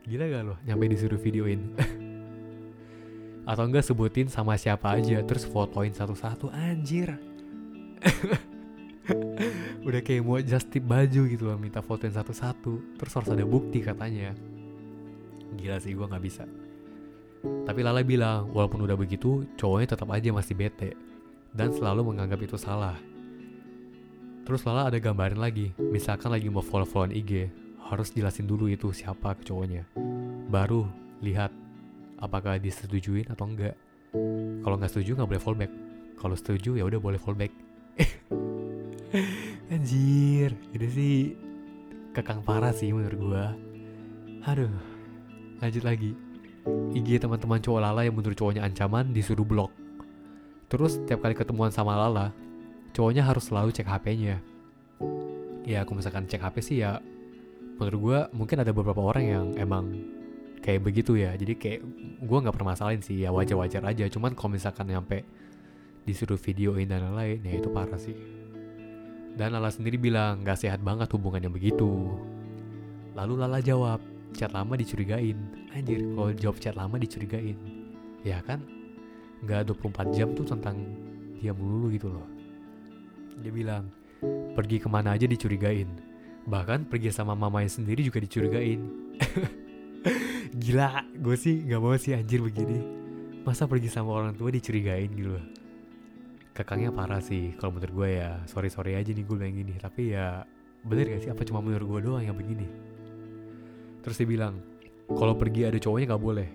Gila 0.08 0.24
gak 0.32 0.42
loh 0.48 0.58
nyampe 0.64 0.88
disuruh 0.88 1.20
videoin. 1.20 1.76
atau 3.50 3.66
enggak 3.66 3.82
sebutin 3.82 4.30
sama 4.30 4.54
siapa 4.54 4.94
aja 4.94 5.18
terus 5.26 5.42
fotoin 5.42 5.90
satu-satu 5.90 6.54
anjir. 6.54 7.18
Udah 9.86 10.00
kayak 10.06 10.22
mau 10.22 10.38
just 10.38 10.70
tip 10.70 10.86
baju 10.86 11.26
gitu 11.26 11.50
loh 11.50 11.58
minta 11.58 11.82
fotoin 11.82 12.14
satu-satu. 12.14 12.94
Terus 12.94 13.12
harus 13.18 13.30
ada 13.34 13.42
bukti 13.42 13.82
katanya. 13.82 14.38
Gila 15.58 15.82
sih 15.82 15.98
gue 15.98 16.06
nggak 16.06 16.22
bisa. 16.22 16.46
Tapi 17.40 17.80
Lala 17.82 18.06
bilang 18.06 18.54
walaupun 18.54 18.86
udah 18.86 18.94
begitu 18.94 19.42
cowoknya 19.58 19.98
tetap 19.98 20.06
aja 20.14 20.30
masih 20.30 20.54
bete. 20.54 20.94
Dan 21.50 21.74
selalu 21.74 22.14
menganggap 22.14 22.38
itu 22.46 22.54
salah. 22.54 22.94
Terus 24.46 24.62
Lala 24.62 24.94
ada 24.94 25.02
gambarin 25.02 25.42
lagi 25.42 25.74
misalkan 25.90 26.30
lagi 26.30 26.46
mau 26.46 26.62
follow-followan 26.62 27.10
IG 27.18 27.50
harus 27.82 28.14
jelasin 28.14 28.46
dulu 28.46 28.70
itu 28.70 28.94
siapa 28.94 29.34
cowoknya. 29.42 29.90
Baru 30.46 30.86
lihat 31.18 31.50
apakah 32.20 32.60
disetujuin 32.60 33.26
atau 33.32 33.48
enggak. 33.48 33.74
Kalau 34.60 34.76
nggak 34.76 34.92
setuju 34.92 35.16
nggak 35.18 35.28
boleh 35.28 35.42
fallback. 35.42 35.72
Kalau 36.20 36.36
setuju 36.36 36.76
ya 36.76 36.84
udah 36.84 37.00
boleh 37.00 37.18
fallback. 37.20 37.52
Anjir 39.74 40.54
itu 40.70 40.86
sih 40.92 41.16
kekang 42.14 42.44
parah 42.46 42.70
sih 42.70 42.92
menurut 42.92 43.18
gua. 43.18 43.46
Aduh 44.46 44.72
lanjut 45.58 45.84
lagi. 45.84 46.12
IG 46.92 47.18
teman-teman 47.18 47.58
cowok 47.58 47.80
Lala 47.80 48.04
yang 48.04 48.14
menurut 48.14 48.36
cowoknya 48.36 48.62
ancaman 48.62 49.16
disuruh 49.16 49.48
blok. 49.48 49.72
Terus 50.70 51.00
tiap 51.08 51.24
kali 51.24 51.34
ketemuan 51.34 51.72
sama 51.72 51.96
Lala 51.96 52.30
cowoknya 52.94 53.22
harus 53.22 53.48
selalu 53.48 53.70
cek 53.70 53.86
HP-nya 53.86 54.42
ya 55.64 55.86
aku 55.86 55.94
misalkan 55.94 56.26
cek 56.26 56.42
HP 56.42 56.56
sih 56.60 56.76
ya 56.82 56.98
menurut 57.78 57.98
gua 58.00 58.18
mungkin 58.34 58.60
ada 58.60 58.74
beberapa 58.74 59.00
orang 59.00 59.24
yang 59.24 59.46
emang 59.56 59.86
kayak 60.60 60.80
begitu 60.84 61.16
ya. 61.16 61.32
Jadi 61.34 61.56
kayak 61.56 61.80
gue 62.20 62.38
nggak 62.46 62.56
permasalahin 62.56 63.02
sih 63.02 63.24
ya 63.24 63.32
wajar-wajar 63.32 63.82
aja. 63.84 64.04
Cuman 64.12 64.36
kalau 64.36 64.54
misalkan 64.54 64.88
nyampe 64.88 65.24
disuruh 66.04 66.40
videoin 66.40 66.88
dan 66.88 67.04
lain-lain 67.04 67.40
ya 67.44 67.54
itu 67.60 67.68
parah 67.72 68.00
sih. 68.00 68.16
Dan 69.36 69.56
Lala 69.56 69.70
sendiri 69.72 69.96
bilang 69.96 70.42
gak 70.42 70.58
sehat 70.58 70.82
banget 70.82 71.08
hubungannya 71.14 71.48
begitu. 71.48 72.12
Lalu 73.14 73.34
Lala 73.40 73.62
jawab 73.62 74.02
chat 74.36 74.52
lama 74.52 74.76
dicurigain. 74.76 75.38
Anjir 75.72 76.02
kalau 76.12 76.30
jawab 76.34 76.56
chat 76.60 76.74
lama 76.76 76.98
dicurigain. 76.98 77.56
Ya 78.26 78.42
kan? 78.44 78.60
Nggak 79.40 79.72
24 79.72 80.12
jam 80.12 80.28
tuh 80.36 80.44
tentang 80.44 80.76
dia 81.40 81.56
melulu 81.56 81.88
gitu 81.94 82.12
loh. 82.12 82.26
Dia 83.40 83.54
bilang 83.54 83.88
pergi 84.52 84.76
ke 84.82 84.88
mana 84.90 85.16
aja 85.16 85.24
dicurigain. 85.24 85.88
Bahkan 86.44 86.90
pergi 86.90 87.08
sama 87.14 87.32
mamanya 87.32 87.70
sendiri 87.70 88.04
juga 88.04 88.20
dicurigain 88.20 88.80
Gila, 90.50 91.06
gue 91.14 91.38
sih 91.38 91.62
gak 91.62 91.78
mau 91.78 91.94
sih 91.94 92.10
anjir 92.10 92.42
begini. 92.42 92.82
Masa 93.46 93.70
pergi 93.70 93.86
sama 93.86 94.18
orang 94.18 94.34
tua 94.34 94.50
dicurigain 94.50 95.06
gitu 95.14 95.38
loh. 95.38 95.46
Kakangnya 96.50 96.90
parah 96.90 97.22
sih, 97.22 97.54
kalau 97.54 97.78
menurut 97.78 97.94
gue 97.94 98.18
ya. 98.18 98.42
Sorry-sorry 98.50 98.98
aja 98.98 99.14
nih 99.14 99.22
gue 99.22 99.36
bilang 99.38 99.54
gini. 99.54 99.78
Tapi 99.78 100.10
ya, 100.10 100.42
bener 100.82 101.06
gak 101.06 101.22
sih? 101.22 101.30
Apa 101.30 101.46
cuma 101.46 101.62
menurut 101.62 101.86
gue 101.86 102.00
doang 102.02 102.26
yang 102.26 102.34
begini? 102.34 102.66
Terus 104.02 104.18
dia 104.18 104.26
bilang, 104.26 104.58
kalau 105.06 105.38
pergi 105.38 105.70
ada 105.70 105.78
cowoknya 105.78 106.18
gak 106.18 106.24
boleh. 106.26 106.48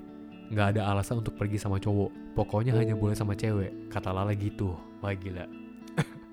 Gak 0.51 0.75
ada 0.75 0.91
alasan 0.91 1.23
untuk 1.23 1.39
pergi 1.39 1.55
sama 1.55 1.79
cowok. 1.79 2.35
Pokoknya 2.35 2.75
hanya 2.75 2.99
boleh 2.99 3.15
sama 3.15 3.31
cewek. 3.31 3.87
Kata 3.87 4.11
Lala 4.11 4.35
gitu. 4.35 4.75
Wah 4.99 5.15
gila. 5.15 5.47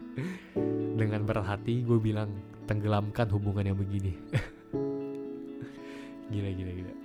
Dengan 0.99 1.23
berat 1.23 1.47
hati 1.47 1.87
gue 1.87 2.03
bilang, 2.03 2.27
tenggelamkan 2.67 3.31
hubungan 3.31 3.71
yang 3.71 3.79
begini. 3.79 4.19
gila, 6.35 6.51
gila, 6.59 6.75
gila. 6.75 7.02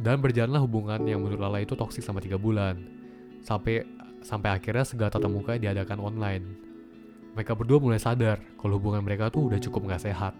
Dan 0.00 0.24
berjalanlah 0.24 0.64
hubungan 0.64 1.04
yang 1.04 1.20
menurut 1.20 1.36
Lala 1.36 1.60
itu 1.60 1.76
toksik 1.76 2.00
sama 2.00 2.24
tiga 2.24 2.40
bulan. 2.40 2.80
Sampai 3.44 3.84
sampai 4.24 4.56
akhirnya 4.56 4.84
segala 4.88 5.12
tatap 5.12 5.28
muka 5.28 5.60
diadakan 5.60 6.00
online. 6.00 6.44
Mereka 7.36 7.52
berdua 7.52 7.78
mulai 7.78 8.00
sadar 8.00 8.40
kalau 8.56 8.80
hubungan 8.80 9.04
mereka 9.04 9.28
tuh 9.28 9.52
udah 9.52 9.60
cukup 9.60 9.92
gak 9.92 10.08
sehat. 10.08 10.34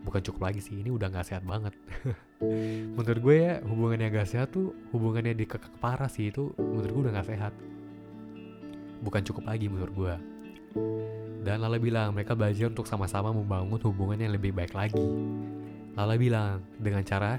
bukan 0.00 0.20
cukup 0.24 0.48
lagi 0.48 0.64
sih 0.64 0.80
ini 0.80 0.88
udah 0.88 1.12
nggak 1.12 1.26
sehat 1.28 1.44
banget 1.44 1.76
menurut 2.96 3.20
gue 3.20 3.36
ya 3.36 3.54
hubungan 3.68 4.00
yang 4.00 4.12
gak 4.16 4.30
sehat 4.32 4.48
tuh 4.48 4.72
hubungannya 4.96 5.36
dikekang 5.36 5.76
parah 5.76 6.08
sih 6.08 6.32
itu 6.32 6.56
menurut 6.56 6.88
gue 6.88 7.02
udah 7.08 7.12
nggak 7.20 7.28
sehat 7.28 7.52
bukan 9.04 9.20
cukup 9.24 9.44
lagi 9.44 9.68
menurut 9.68 9.92
gue 9.92 10.14
dan 11.44 11.60
Lala 11.60 11.76
bilang 11.76 12.16
mereka 12.16 12.32
belajar 12.32 12.72
untuk 12.72 12.88
sama-sama 12.88 13.32
membangun 13.32 13.80
hubungan 13.84 14.24
yang 14.24 14.32
lebih 14.32 14.56
baik 14.56 14.72
lagi 14.72 15.04
Lala 15.96 16.16
bilang 16.16 16.64
dengan 16.80 17.04
cara 17.04 17.36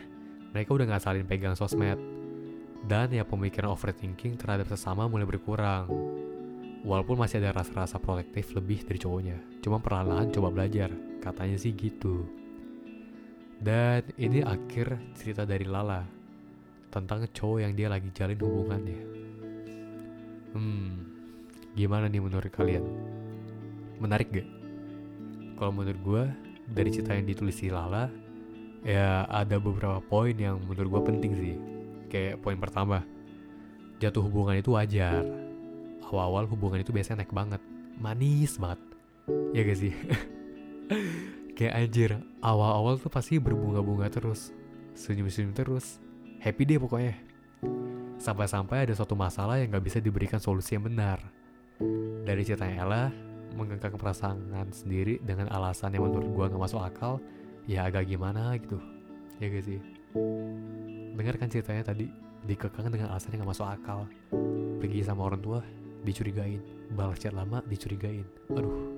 mereka 0.51 0.75
udah 0.75 0.85
nggak 0.87 1.03
saling 1.03 1.25
pegang 1.27 1.55
sosmed. 1.55 1.99
Dan 2.81 3.13
ya 3.13 3.23
pemikiran 3.23 3.71
overthinking 3.71 4.35
terhadap 4.35 4.67
sesama 4.67 5.07
mulai 5.07 5.27
berkurang. 5.27 5.87
Walaupun 6.81 7.13
masih 7.13 7.37
ada 7.39 7.61
rasa-rasa 7.61 8.01
protektif 8.01 8.57
lebih 8.57 8.81
dari 8.83 8.97
cowoknya. 8.97 9.37
Cuma 9.61 9.77
perlahan-lahan 9.77 10.33
coba 10.33 10.49
belajar. 10.49 10.89
Katanya 11.21 11.55
sih 11.61 11.71
gitu. 11.77 12.25
Dan 13.61 14.01
ini 14.17 14.41
akhir 14.41 15.13
cerita 15.13 15.45
dari 15.45 15.69
Lala 15.69 16.01
Tentang 16.89 17.29
cowok 17.29 17.61
yang 17.61 17.77
dia 17.77 17.93
lagi 17.93 18.09
jalin 18.09 18.41
hubungannya. 18.41 19.01
Hmm 20.57 20.89
Gimana 21.77 22.09
nih 22.09 22.19
menurut 22.19 22.49
kalian? 22.49 22.83
Menarik 24.01 24.33
gak? 24.33 24.49
Kalau 25.55 25.71
menurut 25.71 26.01
gue 26.01 26.23
Dari 26.73 26.89
cerita 26.89 27.13
yang 27.13 27.29
ditulis 27.29 27.53
si 27.53 27.69
Lala 27.69 28.09
Ya 28.81 29.29
ada 29.29 29.61
beberapa 29.61 30.01
poin 30.01 30.33
yang 30.33 30.57
menurut 30.65 30.89
gue 30.89 31.01
penting 31.13 31.31
sih. 31.37 31.55
Kayak 32.11 32.41
poin 32.43 32.57
pertama 32.59 33.05
Jatuh 34.01 34.25
hubungan 34.25 34.57
itu 34.57 34.73
wajar. 34.73 35.21
Awal-awal 36.09 36.49
hubungan 36.49 36.81
itu 36.81 36.89
biasanya 36.89 37.21
naik 37.21 37.29
banget. 37.29 37.61
Manis 38.01 38.57
banget. 38.57 38.81
Ya 39.53 39.61
gak 39.61 39.77
sih? 39.77 39.93
Kayak 41.57 41.73
anjir 41.77 42.11
awal-awal 42.41 42.97
tuh 42.97 43.13
pasti 43.13 43.37
berbunga-bunga 43.37 44.09
terus 44.09 44.49
senyum-senyum 44.97 45.53
terus. 45.53 46.01
Happy 46.41 46.65
deh 46.65 46.81
pokoknya. 46.81 47.13
Sampai-sampai 48.17 48.89
ada 48.89 48.93
suatu 48.97 49.13
masalah 49.13 49.61
yang 49.61 49.69
gak 49.69 49.85
bisa 49.85 50.01
diberikan 50.01 50.41
solusi 50.41 50.73
yang 50.73 50.89
benar. 50.89 51.21
Dari 52.25 52.41
ceritanya 52.41 52.81
Ella 52.81 53.03
menggengkang 53.53 54.01
perasaan 54.01 54.73
sendiri 54.73 55.21
dengan 55.21 55.45
alasan 55.53 55.93
yang 55.93 56.09
menurut 56.09 56.33
gua 56.33 56.49
gak 56.49 56.57
masuk 56.57 56.81
akal 56.81 57.21
ya 57.69 57.87
agak 57.89 58.09
gimana 58.09 58.55
gitu. 58.57 58.77
Ya 59.41 59.49
gak 59.49 59.65
sih? 59.65 59.79
Dengarkan 61.17 61.49
ceritanya 61.49 61.83
tadi 61.93 62.09
dikekang 62.45 62.89
dengan 62.89 63.13
alasan 63.13 63.33
yang 63.33 63.45
gak 63.45 63.51
masuk 63.57 63.67
akal. 63.67 63.99
Pergi 64.81 65.05
sama 65.05 65.25
orang 65.25 65.41
tua 65.41 65.59
dicurigain. 66.01 66.61
Balas 66.93 67.21
chat 67.21 67.33
lama 67.33 67.61
dicurigain. 67.65 68.25
Aduh. 68.53 68.93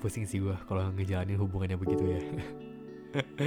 Pusing 0.00 0.24
sih 0.24 0.40
gue 0.40 0.56
kalau 0.64 0.88
ngejalanin 0.96 1.36
hubungannya 1.36 1.76
begitu 1.76 2.04
ya. 2.08 2.20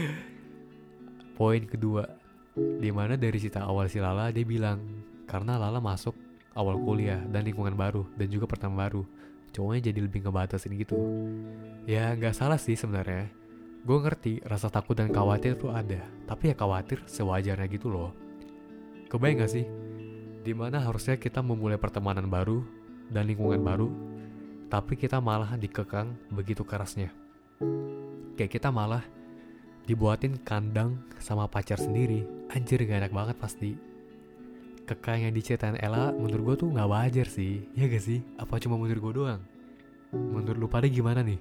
Poin 1.37 1.65
kedua 1.65 2.05
di 2.53 2.93
mana 2.93 3.17
dari 3.17 3.41
cerita 3.41 3.65
awal 3.65 3.89
si 3.89 3.97
Lala 3.97 4.29
dia 4.29 4.45
bilang 4.45 4.77
karena 5.25 5.57
Lala 5.57 5.81
masuk 5.81 6.13
awal 6.53 6.77
kuliah 6.77 7.17
dan 7.33 7.41
lingkungan 7.41 7.73
baru 7.73 8.05
dan 8.13 8.29
juga 8.29 8.45
pertama 8.45 8.85
baru 8.85 9.01
cowoknya 9.53 9.93
jadi 9.93 9.99
lebih 10.03 10.25
ngebatasin 10.25 10.73
gitu. 10.75 10.97
Ya 11.85 12.11
nggak 12.17 12.33
salah 12.33 12.57
sih 12.57 12.73
sebenarnya. 12.73 13.29
Gue 13.83 13.99
ngerti 13.99 14.41
rasa 14.47 14.71
takut 14.71 14.97
dan 14.97 15.13
khawatir 15.13 15.59
tuh 15.59 15.69
ada. 15.69 16.01
Tapi 16.25 16.51
ya 16.51 16.55
khawatir 16.57 17.03
sewajarnya 17.05 17.67
gitu 17.69 17.91
loh. 17.91 18.15
Kebayang 19.11 19.45
gak 19.45 19.53
sih? 19.53 19.65
Di 20.41 20.57
mana 20.57 20.81
harusnya 20.81 21.21
kita 21.21 21.45
memulai 21.45 21.77
pertemanan 21.77 22.25
baru 22.25 22.65
dan 23.13 23.29
lingkungan 23.29 23.61
baru, 23.61 23.87
tapi 24.73 24.97
kita 24.97 25.21
malah 25.21 25.53
dikekang 25.53 26.17
begitu 26.33 26.65
kerasnya. 26.65 27.13
Kayak 28.33 28.57
kita 28.57 28.73
malah 28.73 29.05
dibuatin 29.85 30.39
kandang 30.41 30.97
sama 31.21 31.45
pacar 31.45 31.77
sendiri, 31.77 32.25
anjir 32.49 32.81
gak 32.87 33.05
enak 33.05 33.13
banget 33.13 33.35
pasti. 33.37 33.92
Kekang 34.83 35.23
yang 35.23 35.33
diceritain 35.33 35.79
Ella 35.79 36.11
menurut 36.11 36.43
gue 36.43 36.55
tuh 36.67 36.69
gak 36.75 36.89
wajar 36.91 37.27
sih, 37.27 37.67
ya 37.71 37.87
gak 37.87 38.03
sih? 38.03 38.19
Apa 38.35 38.59
cuma 38.59 38.75
menurut 38.75 38.99
gue 38.99 39.13
doang? 39.15 39.41
Menurut 40.11 40.59
lu 40.59 40.67
pada 40.67 40.91
gimana 40.91 41.23
nih? 41.23 41.39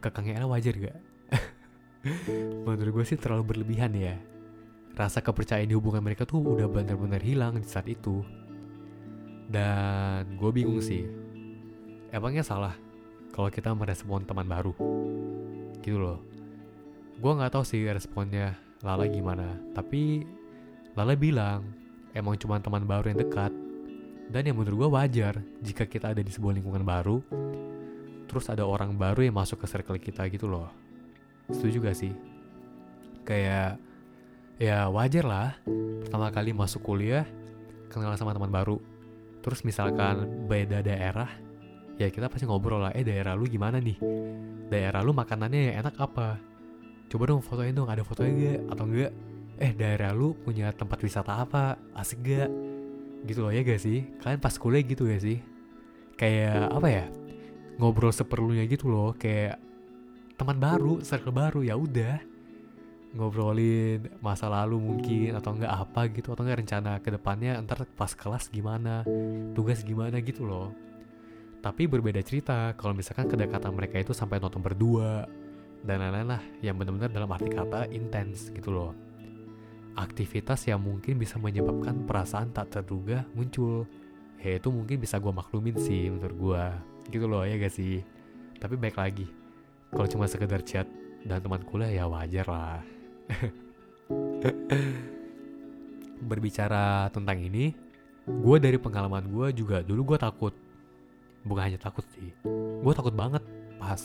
Kekangnya 0.00 0.40
Ella 0.40 0.48
wajar 0.48 0.74
gak? 0.76 0.98
menurut 2.66 2.92
gue 3.00 3.04
sih 3.04 3.20
terlalu 3.20 3.52
berlebihan 3.52 3.92
ya 3.92 4.16
rasa 5.00 5.22
kepercayaan 5.22 5.70
di 5.70 5.76
hubungan 5.78 6.02
mereka 6.02 6.26
tuh 6.26 6.42
udah 6.42 6.66
benar-benar 6.68 7.22
hilang 7.22 7.56
di 7.56 7.64
saat 7.64 7.86
itu. 7.88 8.20
Dan 9.50 10.38
gue 10.38 10.50
bingung 10.54 10.78
sih, 10.78 11.08
emangnya 12.14 12.44
salah 12.46 12.74
kalau 13.34 13.48
kita 13.50 13.72
merespon 13.74 14.22
teman 14.28 14.46
baru? 14.46 14.76
Gitu 15.82 15.98
loh. 15.98 16.20
Gue 17.16 17.32
nggak 17.32 17.56
tahu 17.56 17.64
sih 17.66 17.88
responnya 17.88 18.56
Lala 18.84 19.08
gimana, 19.08 19.56
tapi 19.72 20.24
Lala 20.96 21.16
bilang 21.16 21.79
emang 22.14 22.38
cuma 22.38 22.60
teman 22.62 22.84
baru 22.84 23.12
yang 23.12 23.20
dekat. 23.20 23.52
Dan 24.30 24.46
yang 24.46 24.56
menurut 24.58 24.86
gue 24.86 24.88
wajar 24.94 25.34
jika 25.58 25.84
kita 25.86 26.14
ada 26.14 26.22
di 26.22 26.30
sebuah 26.30 26.54
lingkungan 26.54 26.86
baru, 26.86 27.18
terus 28.30 28.46
ada 28.46 28.62
orang 28.62 28.94
baru 28.94 29.26
yang 29.26 29.34
masuk 29.34 29.58
ke 29.62 29.66
circle 29.66 29.98
kita 29.98 30.26
gitu 30.30 30.46
loh. 30.46 30.70
Setuju 31.50 31.82
gak 31.82 31.98
sih? 31.98 32.14
Kayak 33.26 33.82
ya 34.60 34.92
wajar 34.92 35.24
lah 35.24 35.48
pertama 36.04 36.28
kali 36.28 36.52
masuk 36.52 36.84
kuliah 36.84 37.24
kenal 37.88 38.12
sama 38.20 38.36
teman 38.36 38.52
baru 38.52 38.76
terus 39.40 39.64
misalkan 39.64 40.28
beda 40.44 40.84
daerah 40.84 41.32
ya 41.96 42.12
kita 42.12 42.28
pasti 42.28 42.44
ngobrol 42.44 42.84
lah 42.84 42.92
eh 42.92 43.00
daerah 43.00 43.32
lu 43.32 43.48
gimana 43.48 43.80
nih 43.80 43.96
daerah 44.68 45.00
lu 45.00 45.16
makanannya 45.16 45.80
enak 45.80 45.96
apa 45.96 46.36
coba 47.08 47.22
dong 47.24 47.40
fotoin 47.40 47.72
dong 47.72 47.88
ada 47.88 48.04
fotonya 48.04 48.60
gak 48.60 48.60
atau 48.68 48.84
enggak 48.84 49.12
eh 49.60 49.76
daerah 49.76 50.16
lu 50.16 50.32
punya 50.32 50.72
tempat 50.72 50.96
wisata 51.04 51.36
apa? 51.44 51.76
Asik 51.92 52.24
gak? 52.24 52.48
Gitu 53.28 53.44
loh 53.44 53.52
ya 53.52 53.60
gak 53.60 53.76
sih? 53.76 54.08
Kalian 54.24 54.40
pas 54.40 54.56
kuliah 54.56 54.80
gitu 54.80 55.04
ya 55.04 55.20
sih? 55.20 55.38
Kayak 56.16 56.72
apa 56.72 56.88
ya? 56.88 57.04
Ngobrol 57.76 58.12
seperlunya 58.12 58.64
gitu 58.64 58.88
loh 58.88 59.12
kayak 59.12 59.60
teman 60.40 60.56
baru 60.56 61.04
circle 61.04 61.36
baru 61.36 61.60
ya 61.60 61.76
udah. 61.76 62.16
Ngobrolin 63.10 64.08
masa 64.24 64.48
lalu 64.48 64.80
mungkin 64.80 65.36
atau 65.36 65.52
enggak 65.52 65.72
apa 65.76 66.08
gitu 66.08 66.32
atau 66.32 66.46
enggak 66.46 66.64
rencana 66.64 66.92
ke 67.02 67.10
depannya 67.12 67.58
ntar 67.66 67.84
pas 67.98 68.14
kelas 68.14 68.48
gimana 68.48 69.04
tugas 69.52 69.84
gimana 69.84 70.16
gitu 70.24 70.48
loh. 70.48 70.72
Tapi 71.60 71.84
berbeda 71.84 72.24
cerita 72.24 72.72
kalau 72.80 72.96
misalkan 72.96 73.28
kedekatan 73.28 73.76
mereka 73.76 74.00
itu 74.00 74.16
sampai 74.16 74.40
nonton 74.40 74.64
berdua 74.64 75.28
dan 75.84 76.00
lain-lain 76.00 76.28
lah 76.32 76.42
yang 76.64 76.80
benar-benar 76.80 77.12
dalam 77.12 77.28
arti 77.28 77.50
kata 77.52 77.90
intens 77.92 78.48
gitu 78.54 78.72
loh 78.72 79.09
aktivitas 79.98 80.66
yang 80.68 80.82
mungkin 80.82 81.18
bisa 81.18 81.38
menyebabkan 81.40 82.06
perasaan 82.06 82.54
tak 82.54 82.70
terduga 82.70 83.26
muncul 83.34 83.86
ya 84.40 84.56
itu 84.56 84.68
mungkin 84.72 84.96
bisa 85.02 85.20
gue 85.20 85.32
maklumin 85.32 85.76
sih 85.76 86.08
menurut 86.08 86.36
gue 86.36 86.64
gitu 87.16 87.26
loh 87.26 87.44
ya 87.44 87.58
gak 87.60 87.74
sih 87.74 88.00
tapi 88.56 88.76
baik 88.78 88.96
lagi 88.96 89.26
kalau 89.90 90.06
cuma 90.06 90.30
sekedar 90.30 90.62
chat 90.62 90.86
dan 91.26 91.42
teman 91.42 91.60
kuliah 91.66 91.90
ya 91.90 92.04
wajar 92.08 92.46
lah 92.48 92.80
Berbicara 96.20 97.08
tentang 97.14 97.40
ini, 97.40 97.72
gue 98.26 98.56
dari 98.60 98.76
pengalaman 98.76 99.24
gue 99.30 99.46
juga 99.56 99.80
dulu 99.80 100.14
gue 100.14 100.18
takut. 100.20 100.54
Bukan 101.40 101.72
hanya 101.72 101.80
takut 101.80 102.04
sih, 102.12 102.28
gue 102.84 102.92
takut 102.92 103.16
banget 103.16 103.40
pas 103.80 104.02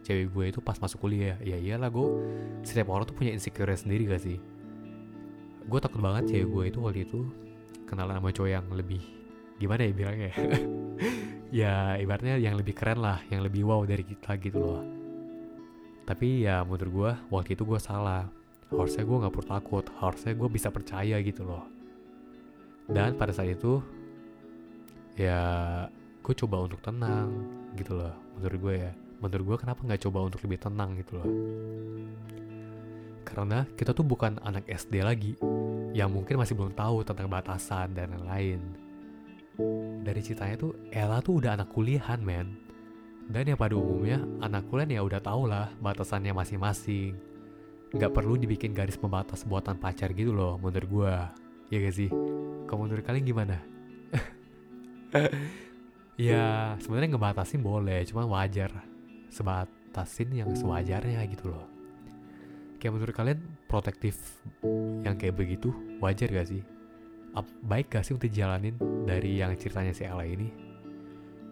cewek 0.00 0.32
gue 0.32 0.44
itu 0.56 0.60
pas 0.64 0.80
masuk 0.80 1.04
kuliah. 1.04 1.36
Ya 1.44 1.60
iyalah 1.60 1.92
gue, 1.92 2.06
setiap 2.64 2.88
orang 2.88 3.04
tuh 3.04 3.12
punya 3.12 3.36
insecure 3.36 3.68
sendiri 3.76 4.08
gak 4.08 4.24
sih? 4.24 4.40
Gue 5.66 5.78
takut 5.82 6.00
banget 6.00 6.30
cewek 6.30 6.48
gue 6.48 6.64
itu 6.72 6.78
waktu 6.80 7.00
itu 7.04 7.20
kenalan 7.84 8.22
sama 8.22 8.30
cowok 8.30 8.50
yang 8.50 8.66
lebih 8.70 9.02
gimana 9.60 9.82
ya 9.84 9.92
bilangnya 9.92 10.30
ya? 11.60 11.74
Ibaratnya 12.00 12.40
yang 12.40 12.56
lebih 12.56 12.72
keren 12.72 13.02
lah 13.02 13.20
yang 13.28 13.44
lebih 13.44 13.66
wow 13.66 13.82
dari 13.84 14.06
kita 14.06 14.38
gitu 14.40 14.58
loh. 14.60 14.82
Tapi 16.06 16.46
ya 16.46 16.64
menurut 16.64 16.90
gue 16.90 17.10
waktu 17.28 17.58
itu 17.58 17.62
gue 17.66 17.80
salah. 17.82 18.30
Harusnya 18.70 19.02
gue 19.02 19.16
nggak 19.18 19.34
perlu 19.34 19.46
takut 19.50 19.84
harusnya 19.98 20.32
gue 20.32 20.48
bisa 20.48 20.68
percaya 20.70 21.18
gitu 21.20 21.42
loh. 21.42 21.66
Dan 22.86 23.18
pada 23.18 23.34
saat 23.34 23.50
itu 23.50 23.82
ya 25.18 25.42
gue 26.22 26.34
coba 26.46 26.64
untuk 26.64 26.78
tenang 26.80 27.34
gitu 27.74 27.98
loh 27.98 28.14
menurut 28.38 28.58
gue 28.58 28.74
ya. 28.88 28.92
Menurut 29.20 29.44
gue 29.44 29.56
kenapa 29.60 29.84
nggak 29.84 30.02
coba 30.08 30.24
untuk 30.24 30.40
lebih 30.46 30.58
tenang 30.62 30.96
gitu 30.96 31.20
loh 31.20 31.28
karena 33.30 33.62
kita 33.78 33.94
tuh 33.94 34.02
bukan 34.02 34.42
anak 34.42 34.66
SD 34.66 35.06
lagi 35.06 35.38
yang 35.94 36.10
mungkin 36.10 36.42
masih 36.42 36.58
belum 36.58 36.74
tahu 36.74 37.06
tentang 37.06 37.30
batasan 37.30 37.94
dan 37.94 38.10
lain-lain. 38.18 38.60
Dari 40.02 40.20
ceritanya 40.20 40.56
tuh 40.58 40.72
Ella 40.90 41.22
tuh 41.22 41.38
udah 41.38 41.54
anak 41.54 41.70
kuliahan 41.70 42.18
men. 42.20 42.58
Dan 43.30 43.54
yang 43.54 43.58
pada 43.58 43.78
umumnya 43.78 44.18
anak 44.42 44.66
kuliah 44.66 44.98
ya 44.98 45.02
udah 45.06 45.22
tau 45.22 45.46
lah 45.46 45.70
batasannya 45.78 46.34
masing-masing. 46.34 47.14
Nggak 47.94 48.10
perlu 48.10 48.34
dibikin 48.34 48.74
garis 48.74 48.98
pembatas 48.98 49.46
buatan 49.46 49.78
pacar 49.78 50.10
gitu 50.10 50.34
loh 50.34 50.58
menurut 50.58 50.90
gue 50.90 51.14
ya 51.70 51.78
gak 51.78 51.94
sih? 51.94 52.10
Kalau 52.66 52.86
menurut 52.86 53.02
kalian 53.06 53.24
gimana? 53.26 53.56
Ya 56.20 56.76
sebenarnya 56.84 57.16
ngebatasin 57.16 57.64
boleh 57.64 58.04
cuma 58.04 58.28
wajar. 58.28 58.68
Sebat 59.32 59.72
batasin 59.90 60.30
yang 60.30 60.54
sewajarnya 60.54 61.18
gitu 61.26 61.50
loh 61.50 61.79
kayak 62.80 62.96
menurut 62.96 63.12
kalian 63.12 63.38
protektif 63.68 64.16
yang 65.04 65.20
kayak 65.20 65.36
begitu 65.36 65.68
wajar 66.00 66.32
gak 66.32 66.48
sih? 66.48 66.64
Baik 67.60 67.92
gak 67.92 68.08
sih 68.08 68.16
untuk 68.16 68.32
jalanin 68.32 68.74
dari 69.04 69.38
yang 69.38 69.52
ceritanya 69.60 69.92
si 69.92 70.08
Ella 70.08 70.24
ini? 70.24 70.48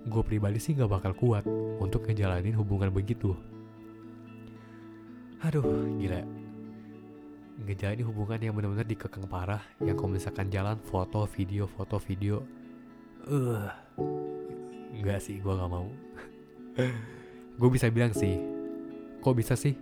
Gue 0.08 0.24
pribadi 0.24 0.56
sih 0.56 0.72
gak 0.72 0.88
bakal 0.88 1.12
kuat 1.12 1.44
untuk 1.78 2.08
ngejalanin 2.08 2.56
hubungan 2.56 2.88
begitu. 2.88 3.36
Aduh 5.44 5.62
gila. 6.00 6.24
Ngejalanin 7.62 8.08
hubungan 8.08 8.40
yang 8.40 8.56
benar-benar 8.56 8.88
dikekang 8.88 9.28
parah 9.28 9.62
yang 9.84 9.94
kalau 9.94 10.16
misalkan 10.16 10.48
jalan 10.48 10.80
foto 10.80 11.28
video 11.28 11.68
foto 11.68 12.00
video 12.00 12.40
eh 13.28 13.34
uh, 13.34 13.68
nggak 14.96 15.20
sih 15.20 15.38
gue 15.38 15.52
nggak 15.52 15.70
mau. 15.70 15.92
Gue 17.58 17.70
bisa 17.74 17.90
bilang 17.90 18.14
sih 18.14 18.38
kok 19.18 19.34
bisa 19.34 19.58
sih 19.58 19.74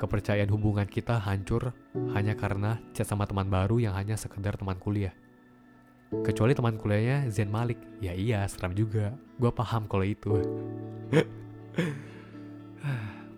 kepercayaan 0.00 0.48
hubungan 0.48 0.88
kita 0.88 1.20
hancur 1.20 1.76
hanya 2.16 2.32
karena 2.32 2.80
chat 2.96 3.04
sama 3.04 3.28
teman 3.28 3.52
baru 3.52 3.76
yang 3.76 3.92
hanya 3.92 4.16
sekedar 4.16 4.56
teman 4.56 4.80
kuliah. 4.80 5.12
Kecuali 6.24 6.56
teman 6.56 6.80
kuliahnya 6.80 7.28
Zen 7.28 7.52
Malik. 7.52 7.76
Ya 8.00 8.16
iya 8.16 8.48
seram 8.48 8.72
juga. 8.72 9.12
Gue 9.36 9.52
paham 9.52 9.84
kalau 9.84 10.08
itu. 10.08 10.40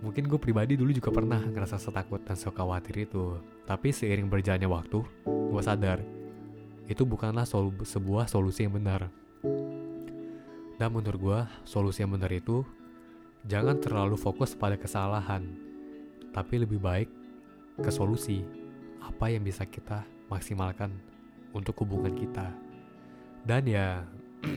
Mungkin 0.06 0.30
gue 0.30 0.38
pribadi 0.38 0.78
dulu 0.78 0.94
juga 0.94 1.10
pernah 1.10 1.42
ngerasa 1.42 1.82
setakut 1.82 2.22
dan 2.22 2.38
sekhawatir 2.38 3.10
itu. 3.10 3.42
Tapi 3.66 3.90
seiring 3.90 4.30
berjalannya 4.30 4.70
waktu, 4.70 5.02
gue 5.26 5.62
sadar 5.62 6.00
itu 6.90 7.06
bukanlah 7.06 7.46
sol 7.46 7.70
sebuah 7.82 8.26
solusi 8.26 8.66
yang 8.66 8.74
benar. 8.74 9.06
Dan 10.76 10.88
menurut 10.90 11.20
gue, 11.20 11.40
solusi 11.62 12.02
yang 12.02 12.10
benar 12.16 12.32
itu 12.34 12.66
jangan 13.46 13.78
terlalu 13.78 14.18
fokus 14.18 14.58
pada 14.58 14.74
kesalahan, 14.74 15.46
tapi 16.32 16.60
lebih 16.60 16.80
baik 16.80 17.08
ke 17.80 17.90
solusi. 17.92 18.42
Apa 19.02 19.30
yang 19.30 19.46
bisa 19.46 19.68
kita 19.68 20.02
maksimalkan 20.32 20.92
untuk 21.52 21.84
hubungan 21.84 22.12
kita. 22.16 22.50
Dan 23.44 23.68
ya, 23.68 24.02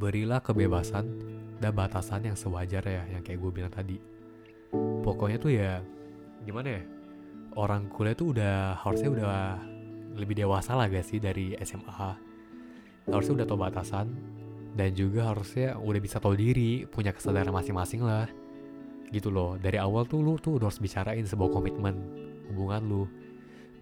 berilah 0.00 0.42
kebebasan 0.42 1.06
dan 1.62 1.72
batasan 1.72 2.26
yang 2.26 2.36
sewajarnya 2.36 3.14
yang 3.14 3.22
kayak 3.22 3.38
gue 3.40 3.50
bilang 3.52 3.72
tadi. 3.72 3.96
Pokoknya 5.04 5.38
tuh 5.38 5.52
ya 5.54 5.78
gimana 6.44 6.68
ya 6.80 6.82
orang 7.56 7.88
kuliah 7.88 8.14
tuh 8.14 8.34
udah 8.36 8.78
harusnya 8.82 9.10
udah 9.10 9.38
lebih 10.14 10.34
dewasa 10.38 10.76
lah 10.78 10.86
gak 10.86 11.06
sih 11.06 11.18
dari 11.18 11.56
SMA 11.62 12.10
harusnya 13.10 13.42
udah 13.42 13.46
tau 13.46 13.58
batasan 13.58 14.06
dan 14.74 14.90
juga 14.94 15.30
harusnya 15.30 15.78
udah 15.78 16.00
bisa 16.02 16.18
tahu 16.18 16.34
diri 16.34 16.84
punya 16.88 17.14
kesadaran 17.14 17.54
masing-masing 17.54 18.02
lah 18.02 18.26
gitu 19.10 19.28
loh. 19.28 19.60
Dari 19.60 19.76
awal 19.76 20.06
tuh 20.06 20.22
lu 20.22 20.38
tuh 20.38 20.56
udah 20.56 20.70
harus 20.70 20.80
bicarain 20.80 21.26
sebuah 21.26 21.50
komitmen 21.50 21.94
hubungan 22.52 22.82
lu. 22.84 23.02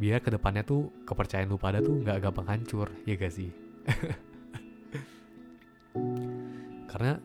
Biar 0.01 0.25
ke 0.25 0.33
depannya 0.33 0.67
tuh 0.67 0.91
kepercayaan 1.07 1.47
lu 1.47 1.61
pada 1.61 1.79
tuh 1.79 2.03
nggak 2.03 2.19
gampang 2.25 2.47
hancur 2.49 2.91
ya 3.07 3.15
gak 3.15 3.33
sih? 3.33 3.53
Karena 6.91 7.21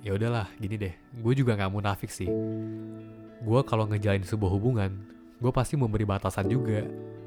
ya 0.00 0.14
udahlah 0.14 0.46
gini 0.56 0.78
deh. 0.78 0.94
Gue 1.18 1.34
juga 1.34 1.58
nggak 1.58 1.72
munafik 1.72 2.08
sih. 2.08 2.30
Gue 3.42 3.60
kalau 3.66 3.90
ngejalin 3.90 4.24
sebuah 4.24 4.52
hubungan 4.54 4.92
gue 5.36 5.52
pasti 5.52 5.76
memberi 5.76 6.08
batasan 6.08 6.48
juga. 6.48 6.86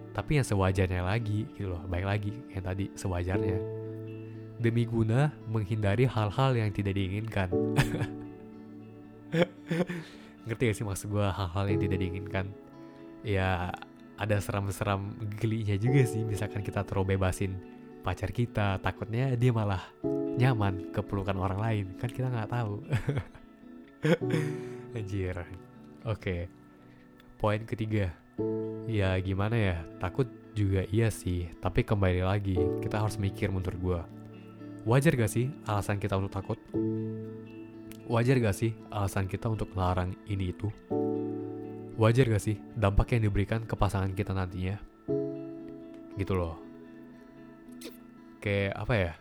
Tapi 0.09 0.41
yang 0.41 0.47
sewajarnya 0.47 1.05
lagi 1.05 1.45
gitu 1.53 1.69
loh. 1.69 1.85
Baik 1.85 2.05
lagi 2.07 2.33
yang 2.51 2.63
tadi 2.65 2.89
sewajarnya. 2.97 3.57
Demi 4.59 4.83
guna 4.83 5.31
menghindari 5.47 6.03
hal-hal 6.03 6.51
yang 6.51 6.67
tidak 6.75 6.99
diinginkan 6.99 7.47
ngerti 10.47 10.61
gak 10.71 10.77
sih 10.77 10.85
maksud 10.87 11.07
gue 11.13 11.25
hal-hal 11.25 11.65
yang 11.69 11.79
tidak 11.79 11.97
diinginkan. 12.01 12.45
Ya 13.21 13.73
ada 14.19 14.35
seram-seram 14.41 15.15
gelinya 15.37 15.75
juga 15.79 16.03
sih. 16.07 16.23
Misalkan 16.25 16.65
kita 16.65 16.83
terlalu 16.83 17.15
bebasin 17.15 17.55
pacar 17.99 18.31
kita 18.31 18.79
takutnya 18.79 19.35
dia 19.35 19.51
malah 19.51 19.83
nyaman 20.39 20.89
ke 20.95 21.03
pelukan 21.03 21.37
orang 21.37 21.59
lain. 21.59 21.85
Kan 21.99 22.09
kita 22.09 22.31
nggak 22.31 22.51
tahu. 22.51 22.73
Anjir. 24.97 25.35
Oke. 26.07 26.15
Okay. 26.17 26.41
poin 27.39 27.63
ketiga. 27.63 28.11
Ya 28.89 29.15
gimana 29.19 29.55
ya? 29.55 29.77
Takut 29.99 30.27
juga 30.55 30.83
iya 30.89 31.11
sih. 31.11 31.47
Tapi 31.59 31.85
kembali 31.85 32.23
lagi 32.23 32.57
kita 32.83 32.99
harus 32.99 33.15
mikir 33.15 33.51
menurut 33.51 33.79
gue 33.79 34.01
wajar 34.87 35.13
gak 35.15 35.31
sih 35.31 35.51
alasan 35.67 35.99
kita 35.99 36.15
untuk 36.15 36.31
takut 36.31 36.59
wajar 38.09 38.41
gak 38.41 38.57
sih 38.57 38.73
alasan 38.89 39.29
kita 39.29 39.45
untuk 39.47 39.69
melarang 39.77 40.17
ini 40.25 40.49
itu? 40.49 40.67
Wajar 41.95 42.25
gak 42.33 42.41
sih 42.41 42.57
dampak 42.73 43.13
yang 43.13 43.29
diberikan 43.29 43.63
ke 43.69 43.77
pasangan 43.77 44.11
kita 44.17 44.33
nantinya? 44.33 44.81
Gitu 46.17 46.33
loh. 46.33 46.57
Kayak 48.41 48.73
apa 48.73 48.93
ya? 48.97 49.13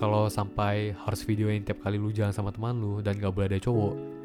Kalau 0.00 0.32
sampai 0.32 0.96
harus 0.96 1.20
videoin 1.28 1.60
tiap 1.60 1.84
kali 1.84 2.00
lu 2.00 2.08
jalan 2.08 2.32
sama 2.32 2.48
teman 2.48 2.80
lu 2.80 3.04
dan 3.04 3.20
gak 3.20 3.36
boleh 3.36 3.52
ada 3.52 3.60
cowok 3.60 4.20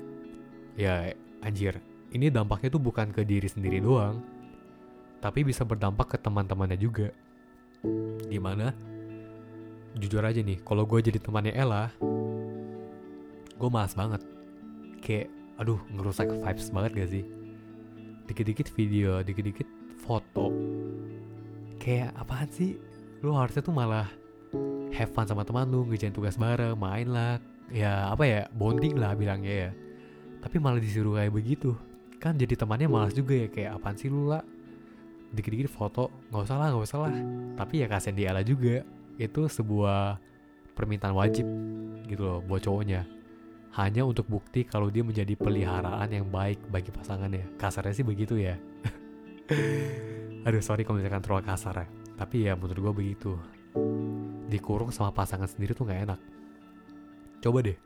ya 0.76 1.08
anjir 1.40 1.80
ini 2.12 2.28
dampaknya 2.28 2.68
tuh 2.68 2.84
bukan 2.84 3.12
ke 3.16 3.24
diri 3.24 3.48
sendiri 3.48 3.80
doang 3.80 4.20
tapi 5.24 5.42
bisa 5.42 5.66
berdampak 5.66 6.16
ke 6.16 6.18
teman-temannya 6.22 6.78
juga. 6.78 7.10
Di 8.30 8.38
mana 8.38 8.70
jujur 9.98 10.22
aja 10.22 10.38
nih 10.38 10.62
kalau 10.62 10.86
gue 10.86 11.02
jadi 11.02 11.18
temannya 11.18 11.56
Ella 11.56 11.90
gue 13.56 13.70
malas 13.72 13.96
banget. 13.96 14.22
Kayak 15.00 15.32
aduh 15.56 15.80
ngerusak 15.96 16.28
vibes 16.28 16.68
banget 16.72 16.92
gak 16.96 17.10
sih? 17.12 17.24
Dikit-dikit 18.28 18.68
video 18.76 19.24
dikit-dikit 19.24 19.68
foto. 20.04 20.52
Kayak 21.80 22.12
apaan 22.20 22.50
sih? 22.52 22.76
Lu 23.24 23.38
harusnya 23.38 23.64
tuh 23.64 23.76
malah 23.76 24.10
have 24.96 25.12
fun 25.12 25.28
sama 25.28 25.48
teman 25.48 25.68
lu 25.72 25.88
ngerjain 25.88 26.12
tugas 26.12 26.36
bareng 26.36 26.76
main 26.76 27.08
lah. 27.08 27.40
Ya 27.72 28.12
apa 28.12 28.24
ya 28.28 28.42
bonding 28.54 29.00
lah 29.00 29.16
bilangnya 29.16 29.70
ya. 29.70 29.72
Tapi 30.44 30.60
malah 30.60 30.82
disuruh 30.82 31.18
kayak 31.18 31.34
begitu. 31.34 31.74
Kan 32.20 32.36
jadi 32.36 32.60
temannya 32.60 32.92
malas 32.92 33.16
juga 33.16 33.34
ya 33.36 33.48
kayak 33.48 33.72
apaan 33.80 33.96
sih 33.96 34.12
lu 34.12 34.30
lah 34.30 34.44
dikit-dikit 35.36 35.68
foto 35.68 36.08
nggak 36.32 36.48
usah 36.48 36.58
lah 36.58 36.68
nggak 36.74 36.86
usah 36.86 37.00
lah. 37.08 37.14
Tapi 37.56 37.74
ya 37.82 37.88
kasihan 37.88 38.16
dia 38.18 38.30
lah 38.36 38.44
juga. 38.44 38.84
Itu 39.16 39.48
sebuah 39.48 40.20
permintaan 40.76 41.16
wajib 41.16 41.48
gitu 42.06 42.22
loh 42.22 42.40
buat 42.44 42.60
cowoknya 42.62 43.15
hanya 43.76 44.08
untuk 44.08 44.28
bukti 44.28 44.64
kalau 44.64 44.88
dia 44.88 45.04
menjadi 45.04 45.36
peliharaan 45.36 46.08
yang 46.12 46.28
baik 46.32 46.60
bagi 46.72 46.92
pasangannya 46.92 47.60
kasarnya 47.60 47.94
sih 47.96 48.08
begitu 48.08 48.40
ya 48.40 48.56
aduh 50.48 50.64
sorry 50.64 50.88
kalau 50.88 51.00
misalkan 51.00 51.24
terlalu 51.24 51.44
kasar 51.44 51.76
ya 51.84 51.88
tapi 52.16 52.48
ya 52.48 52.56
menurut 52.56 52.80
gue 52.80 52.94
begitu 52.96 53.36
dikurung 54.48 54.94
sama 54.94 55.12
pasangan 55.12 55.50
sendiri 55.50 55.76
tuh 55.76 55.90
gak 55.90 56.02
enak. 56.10 56.20
Coba 57.44 57.62
deh, 57.62 57.78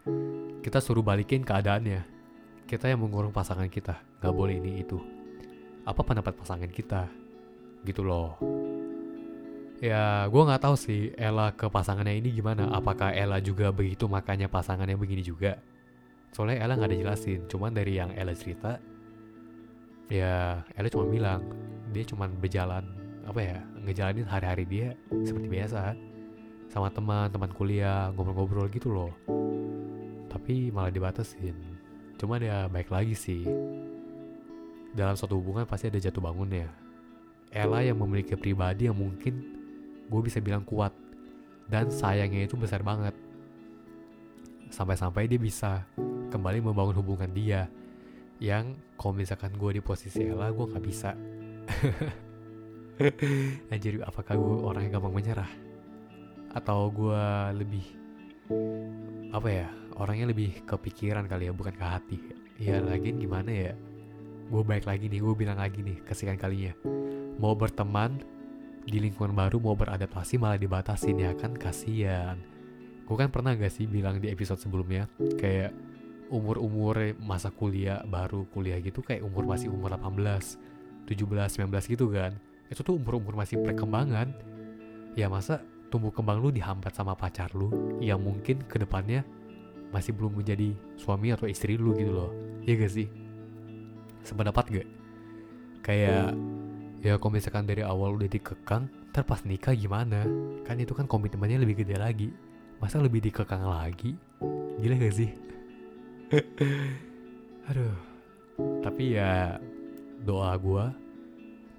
kita 0.63 0.79
suruh 0.79 1.03
balikin 1.03 1.43
keadaannya. 1.43 2.05
Kita 2.69 2.85
yang 2.85 3.01
mengurung 3.01 3.33
pasangan 3.33 3.65
kita, 3.67 3.97
gak 4.21 4.33
boleh 4.33 4.61
ini 4.61 4.85
itu. 4.85 5.01
Apa 5.83 6.05
pendapat 6.05 6.37
pasangan 6.37 6.69
kita? 6.69 7.09
Gitu 7.81 8.05
loh. 8.05 8.37
Ya, 9.79 10.27
gue 10.27 10.43
nggak 10.43 10.59
tahu 10.59 10.75
sih 10.75 11.15
Ella 11.15 11.55
ke 11.55 11.71
pasangannya 11.71 12.19
ini 12.19 12.35
gimana. 12.35 12.67
Apakah 12.67 13.15
Ella 13.15 13.39
juga 13.39 13.71
begitu 13.71 14.11
makanya 14.11 14.51
pasangannya 14.51 14.99
begini 14.99 15.23
juga? 15.23 15.55
Soalnya 16.33 16.61
Ella 16.65 16.77
nggak 16.77 16.89
ada 16.93 16.97
jelasin. 16.97 17.41
Cuman 17.49 17.73
dari 17.73 17.97
yang 17.97 18.13
Ella 18.13 18.33
cerita, 18.37 18.77
ya 20.09 20.61
Ella 20.73 20.89
cuma 20.89 21.05
bilang 21.09 21.41
dia 21.89 22.05
cuma 22.05 22.29
berjalan 22.29 22.85
apa 23.25 23.41
ya 23.41 23.57
ngejalanin 23.85 24.25
hari-hari 24.25 24.65
dia 24.65 24.87
seperti 25.25 25.47
biasa. 25.49 25.93
Sama 26.69 26.93
teman 26.93 27.33
teman 27.33 27.49
kuliah 27.49 28.13
ngobrol-ngobrol 28.13 28.69
gitu 28.69 28.93
loh. 28.93 29.13
Tapi 30.29 30.69
malah 30.69 30.93
dibatasin. 30.93 31.57
Cuma 32.19 32.37
ya 32.37 32.69
baik 32.69 32.93
lagi 32.93 33.17
sih. 33.17 33.41
Dalam 34.93 35.17
suatu 35.17 35.37
hubungan 35.37 35.65
pasti 35.65 35.89
ada 35.89 35.97
jatuh 35.97 36.21
bangunnya. 36.21 36.69
Ella 37.49 37.81
yang 37.81 37.97
memiliki 37.97 38.37
pribadi 38.37 38.85
yang 38.85 38.97
mungkin 38.97 39.41
gue 40.05 40.21
bisa 40.21 40.37
bilang 40.37 40.61
kuat. 40.61 40.93
Dan 41.69 41.89
sayangnya 41.89 42.45
itu 42.45 42.57
besar 42.57 42.85
banget. 42.85 43.13
Sampai-sampai 44.69 45.25
dia 45.25 45.41
bisa 45.41 45.85
kembali 46.29 46.61
membangun 46.61 47.01
hubungan 47.01 47.33
dia 47.33 47.65
yang 48.39 48.77
kalau 48.95 49.17
misalkan 49.17 49.51
gue 49.57 49.77
di 49.77 49.81
posisi 49.83 50.23
Ella 50.23 50.53
gue 50.53 50.65
nggak 50.69 50.85
bisa. 50.85 51.11
Anjir 53.73 54.03
apakah 54.03 54.35
gue 54.35 54.55
orang 54.63 54.83
yang 54.87 54.99
gampang 54.99 55.15
menyerah? 55.15 55.51
Atau 56.51 56.89
gue 56.89 57.23
lebih 57.55 57.85
Apa 59.29 59.49
ya 59.53 59.69
Orangnya 60.01 60.33
lebih 60.33 60.65
kepikiran 60.65 61.29
kali 61.29 61.45
ya 61.45 61.53
Bukan 61.53 61.77
ke 61.77 61.85
hati. 61.85 62.17
Ya 62.57 62.81
lagi 62.81 63.13
gimana 63.13 63.53
ya? 63.53 63.73
Gue 64.49 64.65
baik 64.65 64.89
lagi 64.89 65.05
nih 65.07 65.21
Gue 65.21 65.37
bilang 65.37 65.61
lagi 65.61 65.85
nih 65.85 66.01
Kesekian 66.01 66.41
kalinya. 66.41 66.73
Mau 67.37 67.53
berteman 67.53 68.17
Di 68.81 68.97
lingkungan 68.97 69.37
baru 69.37 69.61
Mau 69.61 69.77
beradaptasi 69.77 70.41
Malah 70.41 70.57
dibatasin 70.57 71.21
ya 71.21 71.37
kan? 71.37 71.53
Kasian. 71.53 72.41
Gue 73.05 73.15
kan 73.15 73.29
pernah 73.29 73.53
gak 73.53 73.69
sih 73.69 73.85
bilang 73.85 74.17
di 74.17 74.33
episode 74.33 74.57
sebelumnya 74.57 75.05
Kayak 75.37 75.69
umur-umur 76.29 77.17
masa 77.17 77.49
kuliah 77.49 78.05
baru 78.05 78.45
kuliah 78.53 78.77
gitu 78.79 79.01
kayak 79.01 79.25
umur 79.25 79.49
masih 79.49 79.73
umur 79.73 79.97
18 79.97 80.69
17 81.09 81.65
19 81.65 81.93
gitu 81.97 82.05
kan. 82.13 82.37
Itu 82.69 82.85
tuh 82.85 83.01
umur-umur 83.01 83.33
masih 83.33 83.57
perkembangan. 83.65 84.29
Ya 85.17 85.25
masa 85.25 85.65
tumbuh 85.89 86.13
kembang 86.13 86.37
lu 86.37 86.53
dihambat 86.53 86.93
sama 86.93 87.17
pacar 87.17 87.49
lu 87.57 87.97
yang 87.97 88.21
mungkin 88.21 88.61
ke 88.69 88.77
depannya 88.77 89.25
masih 89.89 90.13
belum 90.13 90.37
menjadi 90.37 90.77
suami 91.01 91.33
atau 91.33 91.49
istri 91.49 91.81
lu 91.81 91.97
gitu 91.97 92.13
loh. 92.13 92.31
Ya 92.61 92.77
gak 92.77 92.93
sih? 92.93 93.09
Sependapat 94.21 94.69
gak? 94.69 94.87
Kayak 95.81 96.37
ya 97.01 97.17
kalau 97.17 97.33
misalkan 97.33 97.65
dari 97.65 97.81
awal 97.81 98.13
udah 98.21 98.29
dikekang 98.29 98.85
ntar 99.09 99.25
pas 99.25 99.41
nikah 99.41 99.73
gimana? 99.73 100.29
Kan 100.61 100.77
itu 100.77 100.93
kan 100.93 101.09
komitmennya 101.09 101.65
lebih 101.65 101.81
gede 101.81 101.97
lagi. 101.97 102.29
Masa 102.77 103.01
lebih 103.01 103.25
dikekang 103.25 103.65
lagi? 103.65 104.13
Gila 104.77 104.95
gak 105.01 105.15
sih 105.17 105.48
aduh 107.69 107.97
tapi 108.85 109.17
ya 109.17 109.57
doa 110.21 110.53
gue 110.59 110.85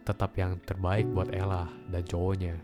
tetap 0.02 0.34
yang 0.34 0.58
terbaik 0.66 1.06
buat 1.12 1.30
Ella 1.30 1.70
dan 1.86 2.02
cowoknya. 2.02 2.58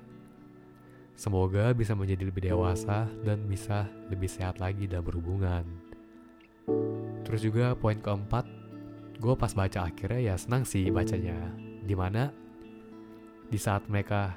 Semoga 1.17 1.71
bisa 1.73 1.95
menjadi 1.95 2.29
lebih 2.29 2.53
dewasa 2.53 3.09
dan 3.23 3.47
bisa 3.47 3.89
lebih 4.11 4.29
sehat 4.29 4.59
lagi 4.59 4.91
dalam 4.91 5.07
berhubungan. 5.07 5.65
Terus 7.23 7.41
juga 7.47 7.79
poin 7.79 7.97
keempat 8.03 8.45
gue 9.17 9.35
pas 9.39 9.53
baca 9.55 9.87
akhirnya 9.87 10.33
ya 10.33 10.35
senang 10.35 10.67
sih 10.67 10.91
bacanya. 10.91 11.39
Di 11.87 11.95
mana 11.95 12.35
di 13.47 13.59
saat 13.63 13.87
mereka 13.87 14.35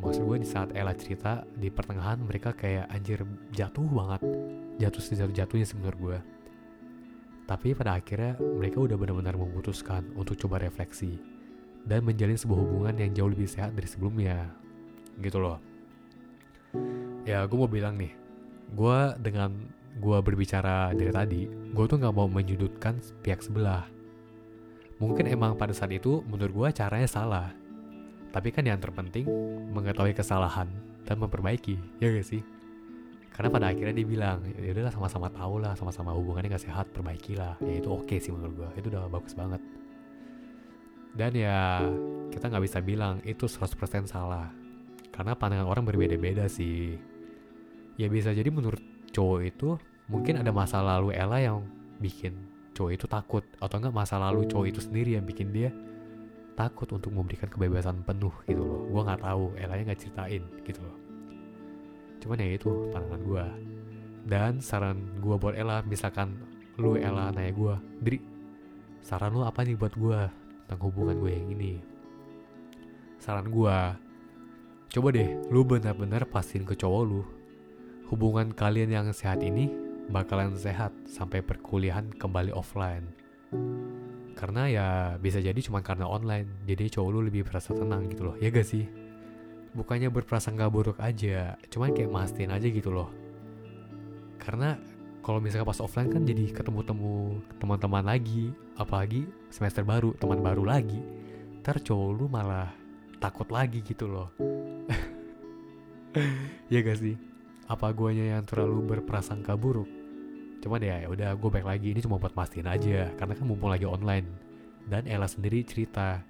maksud 0.00 0.24
gue 0.24 0.40
di 0.40 0.48
saat 0.48 0.72
Ella 0.72 0.96
cerita 0.96 1.44
di 1.52 1.68
pertengahan 1.68 2.22
mereka 2.24 2.56
kayak 2.56 2.88
anjir 2.88 3.22
jatuh 3.52 3.86
banget. 3.86 4.24
Jatuh 4.78 5.02
sejatuh 5.04 5.34
jatuhnya 5.36 5.66
sebenarnya 5.68 6.00
gue 6.00 6.18
tapi 7.48 7.72
pada 7.72 7.96
akhirnya 7.96 8.36
mereka 8.36 8.84
udah 8.84 9.00
benar-benar 9.00 9.40
memutuskan 9.40 10.04
untuk 10.20 10.36
coba 10.36 10.60
refleksi 10.60 11.16
dan 11.88 12.04
menjalin 12.04 12.36
sebuah 12.36 12.60
hubungan 12.60 12.94
yang 13.00 13.10
jauh 13.16 13.32
lebih 13.32 13.48
sehat 13.48 13.72
dari 13.72 13.88
sebelumnya. 13.88 14.52
Gitu 15.16 15.40
loh. 15.40 15.56
Ya 17.24 17.48
gue 17.48 17.56
mau 17.56 17.64
bilang 17.64 17.96
nih, 17.96 18.12
gue 18.76 18.98
dengan 19.24 19.56
gue 19.96 20.18
berbicara 20.20 20.92
dari 20.92 21.08
tadi, 21.08 21.42
gue 21.48 21.84
tuh 21.88 21.96
gak 21.96 22.12
mau 22.12 22.28
menyudutkan 22.28 23.00
pihak 23.24 23.40
sebelah. 23.40 23.88
Mungkin 25.00 25.24
emang 25.32 25.56
pada 25.56 25.72
saat 25.72 25.96
itu 25.96 26.20
menurut 26.28 26.52
gue 26.52 26.68
caranya 26.76 27.08
salah. 27.08 27.48
Tapi 28.28 28.52
kan 28.52 28.68
yang 28.68 28.76
terpenting 28.76 29.24
mengetahui 29.72 30.12
kesalahan 30.12 30.68
dan 31.08 31.16
memperbaiki, 31.16 31.80
ya 31.96 32.12
gak 32.12 32.28
sih? 32.28 32.44
Karena 33.38 33.54
pada 33.54 33.70
akhirnya 33.70 33.94
dia 33.94 34.02
bilang 34.02 34.42
ya 34.50 34.74
udahlah 34.74 34.90
sama-sama 34.90 35.30
tahu 35.30 35.62
lah 35.62 35.78
sama-sama 35.78 36.10
hubungannya 36.10 36.58
gak 36.58 36.66
sehat 36.66 36.90
perbaikilah 36.90 37.54
ya 37.62 37.78
itu 37.78 37.86
oke 37.86 38.02
okay 38.02 38.18
sih 38.18 38.34
menurut 38.34 38.66
gue 38.66 38.82
itu 38.82 38.90
udah 38.90 39.06
bagus 39.06 39.38
banget. 39.38 39.62
Dan 41.14 41.38
ya 41.38 41.86
kita 42.34 42.50
nggak 42.50 42.64
bisa 42.66 42.78
bilang 42.82 43.22
itu 43.22 43.46
100% 43.46 44.10
salah. 44.10 44.50
Karena 45.14 45.38
pandangan 45.38 45.70
orang 45.70 45.86
berbeda-beda 45.86 46.50
sih. 46.50 46.98
Ya 47.94 48.10
bisa 48.10 48.34
jadi 48.34 48.50
menurut 48.50 48.82
cowok 49.14 49.40
itu 49.46 49.78
mungkin 50.10 50.42
ada 50.42 50.50
masa 50.50 50.82
lalu 50.82 51.14
Ella 51.14 51.38
yang 51.38 51.62
bikin 52.02 52.34
cowok 52.74 52.90
itu 52.90 53.06
takut. 53.06 53.46
Atau 53.62 53.78
enggak 53.78 53.94
masa 53.94 54.18
lalu 54.18 54.50
cowok 54.50 54.66
itu 54.66 54.82
sendiri 54.82 55.14
yang 55.14 55.22
bikin 55.22 55.54
dia 55.54 55.70
takut 56.58 56.90
untuk 56.90 57.14
memberikan 57.14 57.46
kebebasan 57.46 58.02
penuh 58.02 58.34
gitu 58.50 58.66
loh. 58.66 58.82
Gue 58.90 59.02
nggak 59.06 59.22
tahu 59.22 59.54
Ella 59.58 59.78
nggak 59.78 59.98
ceritain 59.98 60.42
gitu 60.66 60.82
loh 60.82 61.07
cuman 62.18 62.42
ya 62.42 62.58
itu 62.58 62.70
pandangan 62.90 63.22
gue 63.22 63.44
dan 64.28 64.52
saran 64.60 64.98
gue 65.22 65.34
buat 65.38 65.54
Ella 65.56 65.80
misalkan 65.86 66.36
lu 66.78 66.94
Ella 66.98 67.30
nanya 67.32 67.52
gue 67.54 67.74
Dri 68.02 68.18
saran 69.08 69.32
lu 69.32 69.40
apa 69.46 69.64
nih 69.64 69.78
buat 69.78 69.94
gue 69.96 70.20
tentang 70.68 70.84
hubungan 70.84 71.16
gue 71.16 71.32
yang 71.32 71.48
ini? 71.48 71.72
Saran 73.16 73.48
gue 73.48 73.76
coba 74.88 75.08
deh 75.16 75.32
lu 75.48 75.64
benar-benar 75.64 76.28
pastiin 76.28 76.68
ke 76.68 76.76
cowok 76.76 77.02
lu 77.08 77.24
hubungan 78.12 78.52
kalian 78.52 78.92
yang 78.92 79.08
sehat 79.16 79.40
ini 79.40 79.72
bakalan 80.12 80.56
sehat 80.60 80.92
sampai 81.08 81.40
perkuliahan 81.40 82.12
kembali 82.20 82.52
offline. 82.52 83.08
Karena 84.36 84.68
ya 84.68 84.86
bisa 85.16 85.40
jadi 85.40 85.56
cuma 85.64 85.80
karena 85.80 86.04
online 86.04 86.68
jadi 86.68 86.92
cowok 86.92 87.10
lu 87.16 87.20
lebih 87.24 87.48
merasa 87.48 87.72
tenang 87.72 88.12
gitu 88.12 88.28
loh 88.28 88.36
ya 88.38 88.52
gak 88.52 88.68
sih 88.68 88.84
bukannya 89.72 90.08
berprasangka 90.12 90.68
buruk 90.68 90.98
aja 91.00 91.56
cuman 91.68 91.92
kayak 91.92 92.10
mastiin 92.12 92.52
aja 92.52 92.66
gitu 92.68 92.92
loh. 92.92 93.10
Karena 94.38 94.78
kalau 95.20 95.44
misalnya 95.44 95.68
pas 95.68 95.82
offline 95.84 96.08
kan 96.08 96.24
jadi 96.24 96.48
ketemu-temu 96.54 97.42
teman-teman 97.60 98.00
lagi 98.00 98.48
apalagi 98.80 99.28
semester 99.52 99.84
baru 99.84 100.16
teman 100.16 100.40
baru 100.40 100.64
lagi. 100.64 101.00
Ntar 101.60 101.84
cowok 101.84 102.10
lu 102.16 102.26
malah 102.32 102.72
takut 103.20 103.48
lagi 103.52 103.84
gitu 103.84 104.08
loh. 104.08 104.32
Ya 106.72 106.80
gak 106.82 106.98
sih? 106.98 107.14
Apa 107.68 107.92
guanya 107.92 108.40
yang 108.40 108.42
terlalu 108.42 108.96
berprasangka 108.96 109.54
buruk? 109.54 109.86
Cuman 110.64 110.80
ya 110.82 111.04
udah 111.06 111.36
gue 111.36 111.50
baik 111.52 111.68
lagi. 111.68 111.92
Ini 111.94 112.00
cuma 112.02 112.18
buat 112.18 112.32
mastiin 112.32 112.66
aja 112.66 113.12
karena 113.14 113.36
kan 113.36 113.44
mumpung 113.46 113.70
lagi 113.70 113.84
online. 113.86 114.26
Dan 114.88 115.04
Ella 115.04 115.28
sendiri 115.28 115.62
cerita 115.62 116.24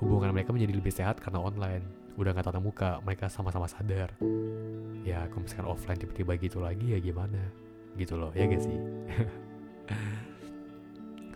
hubungan 0.00 0.32
mereka 0.32 0.50
menjadi 0.56 0.72
lebih 0.72 0.90
sehat 0.90 1.20
karena 1.20 1.38
online 1.44 1.99
udah 2.20 2.36
nggak 2.36 2.52
tatap 2.52 2.60
muka 2.60 3.00
mereka 3.00 3.32
sama-sama 3.32 3.64
sadar. 3.64 4.12
Ya 5.00 5.24
kalau 5.32 5.48
misalkan 5.48 5.68
offline 5.72 5.96
tiba-tiba 5.96 6.36
gitu 6.36 6.60
lagi 6.60 6.92
ya 6.92 7.00
gimana? 7.00 7.40
Gitu 7.96 8.20
loh 8.20 8.28
ya 8.36 8.44
gak 8.44 8.60
sih? 8.60 8.76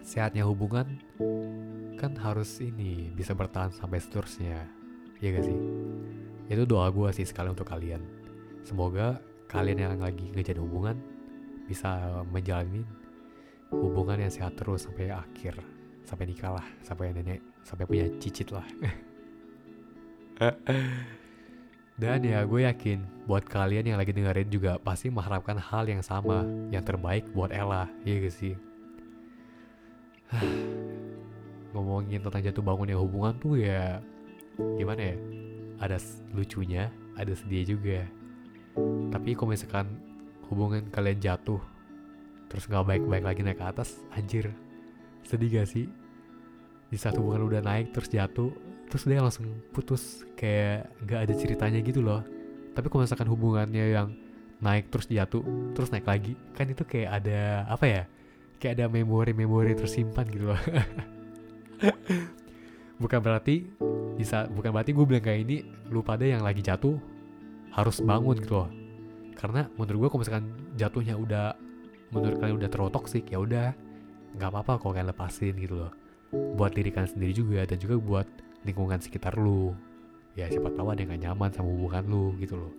Sehatnya 0.05 0.45
hubungan 0.45 1.01
kan 1.97 2.13
harus 2.21 2.61
ini 2.61 3.09
bisa 3.17 3.33
bertahan 3.33 3.73
sampai 3.73 3.97
seterusnya 3.97 4.69
ya 5.25 5.29
gak 5.33 5.49
sih? 5.49 5.57
Itu 6.53 6.69
doa 6.69 6.93
gue 6.93 7.09
sih 7.17 7.25
sekali 7.25 7.49
untuk 7.49 7.65
kalian. 7.65 8.05
Semoga 8.69 9.25
kalian 9.49 9.81
yang 9.81 9.97
lagi 9.97 10.29
ngejalin 10.37 10.65
hubungan 10.69 10.97
bisa 11.65 12.21
menjalani 12.29 12.85
hubungan 13.73 14.21
yang 14.21 14.33
sehat 14.33 14.61
terus 14.61 14.85
sampai 14.85 15.09
akhir 15.09 15.57
sampai 16.05 16.29
nikah 16.29 16.61
lah 16.61 16.67
sampai 16.85 17.17
nenek 17.17 17.41
sampai 17.65 17.89
punya 17.89 18.05
cicit 18.21 18.53
lah 18.53 18.65
Dan 21.95 22.27
ya 22.27 22.43
gue 22.43 22.67
yakin 22.67 23.07
buat 23.31 23.47
kalian 23.47 23.95
yang 23.95 23.99
lagi 24.03 24.11
dengerin 24.11 24.51
juga 24.51 24.83
pasti 24.83 25.07
mengharapkan 25.07 25.55
hal 25.55 25.87
yang 25.87 26.03
sama, 26.03 26.43
yang 26.75 26.83
terbaik 26.83 27.31
buat 27.31 27.55
Ella, 27.55 27.87
iya 28.03 28.19
gak 28.19 28.35
sih? 28.35 28.59
Ngomongin 31.73 32.19
tentang 32.19 32.43
jatuh 32.43 32.67
bangun 32.67 32.91
yang 32.91 33.01
hubungan 33.03 33.35
tuh 33.39 33.63
ya 33.63 34.03
gimana 34.59 35.15
ya? 35.15 35.17
Ada 35.87 36.03
lucunya, 36.35 36.91
ada 37.15 37.31
sedih 37.31 37.79
juga. 37.79 38.03
Tapi 39.15 39.39
kalau 39.39 39.55
misalkan 39.55 39.87
hubungan 40.51 40.91
kalian 40.91 41.23
jatuh, 41.23 41.63
terus 42.51 42.67
gak 42.67 42.83
baik-baik 42.91 43.23
lagi 43.23 43.47
naik 43.47 43.63
ke 43.63 43.67
atas, 43.71 44.03
anjir, 44.19 44.51
sedih 45.23 45.63
gak 45.63 45.71
sih? 45.71 45.87
Di 46.91 46.99
saat 46.99 47.15
hubungan 47.23 47.47
udah 47.47 47.63
naik 47.63 47.95
terus 47.95 48.11
jatuh, 48.11 48.51
terus 48.95 49.11
dia 49.11 49.19
langsung 49.19 49.51
putus 49.75 50.23
kayak 50.39 50.87
gak 51.03 51.27
ada 51.27 51.35
ceritanya 51.35 51.83
gitu 51.83 51.99
loh. 51.99 52.23
Tapi 52.79 52.87
kalau 52.87 53.03
misalkan 53.03 53.27
hubungannya 53.27 53.91
yang 53.91 54.15
naik 54.63 54.87
terus 54.87 55.11
jatuh 55.11 55.43
terus 55.75 55.91
naik 55.91 56.07
lagi 56.07 56.39
kan 56.55 56.71
itu 56.71 56.87
kayak 56.87 57.19
ada 57.19 57.67
apa 57.67 57.85
ya 57.91 58.03
kayak 58.63 58.79
ada 58.79 58.87
memori-memori 58.87 59.75
tersimpan 59.75 60.31
gitu 60.31 60.55
loh. 60.55 60.61
Bukan 63.03 63.19
berarti 63.19 63.67
bisa 64.15 64.47
bukan 64.47 64.71
berarti 64.71 64.95
gue 64.95 65.03
bilang 65.03 65.27
kayak 65.27 65.43
ini 65.43 65.67
lu 65.91 65.99
pada 66.07 66.23
yang 66.23 66.47
lagi 66.47 66.63
jatuh 66.63 66.95
harus 67.75 67.99
bangun 67.99 68.39
gitu 68.39 68.63
loh. 68.63 68.71
Karena 69.35 69.67
menurut 69.75 70.07
gue 70.07 70.09
kalau 70.15 70.23
misalkan 70.23 70.47
jatuhnya 70.79 71.19
udah 71.19 71.59
menurut 72.15 72.39
kalian 72.39 72.63
udah 72.63 72.71
terlalu 72.71 72.95
toksik 72.95 73.27
ya 73.27 73.43
udah 73.43 73.75
nggak 74.39 74.49
apa-apa 74.55 74.79
kalau 74.79 74.95
kalian 74.95 75.11
lepasin 75.11 75.59
gitu 75.59 75.83
loh. 75.83 75.91
Buat 76.55 76.79
diri 76.79 76.95
kalian 76.95 77.11
sendiri 77.11 77.35
juga 77.35 77.67
dan 77.67 77.83
juga 77.83 77.99
buat 77.99 78.44
lingkungan 78.65 78.99
sekitar 78.99 79.37
lu. 79.37 79.77
Ya 80.35 80.51
siapa 80.51 80.73
tahu 80.75 80.91
ada 80.91 81.01
yang 81.05 81.15
gak 81.15 81.23
nyaman 81.31 81.51
sama 81.55 81.69
hubungan 81.71 82.05
lu 82.11 82.25
gitu 82.43 82.59
loh. 82.59 82.73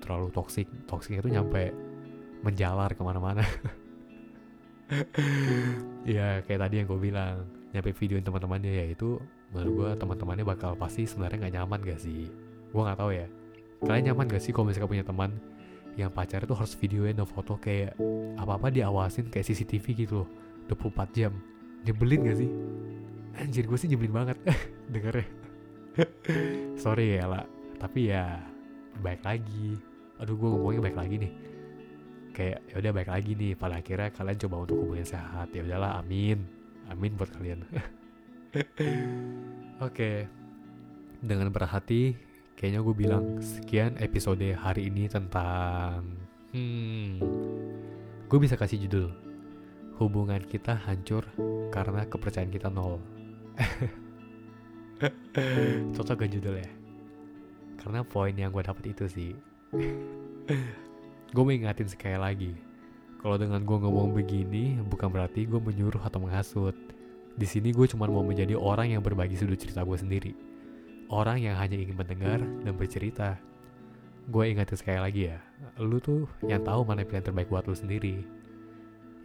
Terlalu 0.00 0.32
toksik 0.32 0.66
toksik 0.88 1.20
itu 1.20 1.28
nyampe 1.28 1.74
menjalar 2.40 2.94
ke 2.94 3.02
mana-mana. 3.02 3.44
Ya 6.06 6.46
kayak 6.46 6.62
tadi 6.62 6.78
yang 6.78 6.86
gue 6.86 7.10
bilang 7.10 7.42
nyampe 7.74 7.90
videoin 7.90 8.22
teman-temannya 8.22 8.70
ya 8.70 8.86
itu 8.86 9.18
menurut 9.50 9.72
gue 9.74 9.90
teman-temannya 9.98 10.46
bakal 10.46 10.78
pasti 10.78 11.10
sebenarnya 11.10 11.42
nggak 11.42 11.54
nyaman 11.58 11.80
gak 11.82 11.98
sih? 11.98 12.30
Gue 12.70 12.82
nggak 12.86 12.94
tahu 12.94 13.10
ya. 13.10 13.26
Kalian 13.82 14.14
nyaman 14.14 14.30
gak 14.30 14.42
sih 14.46 14.54
kalau 14.54 14.70
misalnya 14.70 14.86
punya 14.86 15.02
teman 15.02 15.34
yang 15.98 16.14
pacar 16.14 16.46
itu 16.46 16.54
harus 16.54 16.78
videoin 16.78 17.18
dan 17.18 17.26
foto 17.26 17.58
kayak 17.58 17.98
apa-apa 18.38 18.70
diawasin 18.70 19.26
kayak 19.26 19.50
CCTV 19.50 20.06
gitu 20.06 20.22
loh 20.22 20.28
24 20.70 21.18
jam? 21.18 21.34
Nyebelin 21.82 22.20
gak 22.30 22.38
sih 22.38 22.50
anjir 23.40 23.64
gue 23.68 23.78
sih 23.78 23.88
nyebelin 23.88 24.14
banget 24.14 24.38
dengernya. 24.92 25.28
Sorry 26.82 27.16
ya 27.16 27.24
lah 27.28 27.44
tapi 27.76 28.12
ya 28.12 28.40
baik 29.00 29.22
lagi. 29.24 29.76
Aduh 30.20 30.36
gue 30.36 30.48
ngomongnya 30.48 30.82
baik 30.90 30.98
lagi 30.98 31.16
nih. 31.20 31.32
Kayak 32.32 32.58
ya 32.68 32.74
udah 32.80 32.92
baik 32.92 33.10
lagi 33.12 33.32
nih. 33.36 33.52
Pada 33.56 33.80
akhirnya 33.80 34.08
kalian 34.12 34.38
coba 34.44 34.56
untuk 34.64 34.76
hubungan 34.80 35.08
sehat. 35.08 35.52
Ya 35.52 35.62
udahlah 35.64 36.00
amin. 36.00 36.44
Amin 36.88 37.12
buat 37.16 37.32
kalian. 37.32 37.64
Oke. 39.86 40.28
Dengan 41.20 41.48
berhati 41.52 42.16
kayaknya 42.56 42.80
gue 42.80 42.94
bilang 42.96 43.24
sekian 43.44 44.00
episode 44.00 44.48
hari 44.56 44.88
ini 44.88 45.12
tentang 45.12 46.08
hmm 46.56 47.20
gue 48.26 48.38
bisa 48.40 48.56
kasih 48.56 48.88
judul 48.88 49.12
hubungan 50.00 50.40
kita 50.40 50.72
hancur 50.72 51.28
karena 51.68 52.08
kepercayaan 52.08 52.48
kita 52.48 52.72
nol 52.72 52.96
cocok 55.96 56.24
gak 56.24 56.32
judul 56.32 56.56
ya 56.56 56.76
karena 57.86 58.02
poin 58.02 58.34
yang 58.34 58.50
gue 58.50 58.66
dapet 58.66 58.98
itu 58.98 59.06
sih. 59.06 59.30
Gue 61.30 61.42
mau 61.46 61.54
ingatin 61.54 61.86
sekali 61.86 62.18
lagi. 62.18 62.52
Kalau 63.22 63.38
dengan 63.38 63.62
gue 63.62 63.78
ngomong 63.78 64.10
begini 64.10 64.82
bukan 64.82 65.06
berarti 65.06 65.46
gue 65.46 65.62
menyuruh 65.62 66.02
atau 66.02 66.18
menghasut. 66.18 66.74
Di 67.38 67.46
sini 67.46 67.70
gue 67.70 67.86
cuma 67.86 68.10
mau 68.10 68.26
menjadi 68.26 68.58
orang 68.58 68.90
yang 68.90 69.06
berbagi 69.06 69.38
sudut 69.38 69.54
cerita 69.54 69.86
gue 69.86 69.94
sendiri. 69.94 70.34
Orang 71.06 71.38
yang 71.38 71.54
hanya 71.54 71.78
ingin 71.78 71.94
mendengar 71.94 72.42
dan 72.42 72.74
bercerita. 72.74 73.38
Gue 74.26 74.50
ingatin 74.50 74.74
sekali 74.74 74.98
lagi 74.98 75.30
ya 75.30 75.38
lu 75.80 76.00
tuh 76.00 76.24
yang 76.44 76.64
tahu 76.64 76.84
mana 76.88 77.04
pilihan 77.04 77.24
terbaik 77.24 77.52
buat 77.52 77.68
lu 77.68 77.76
sendiri 77.76 78.24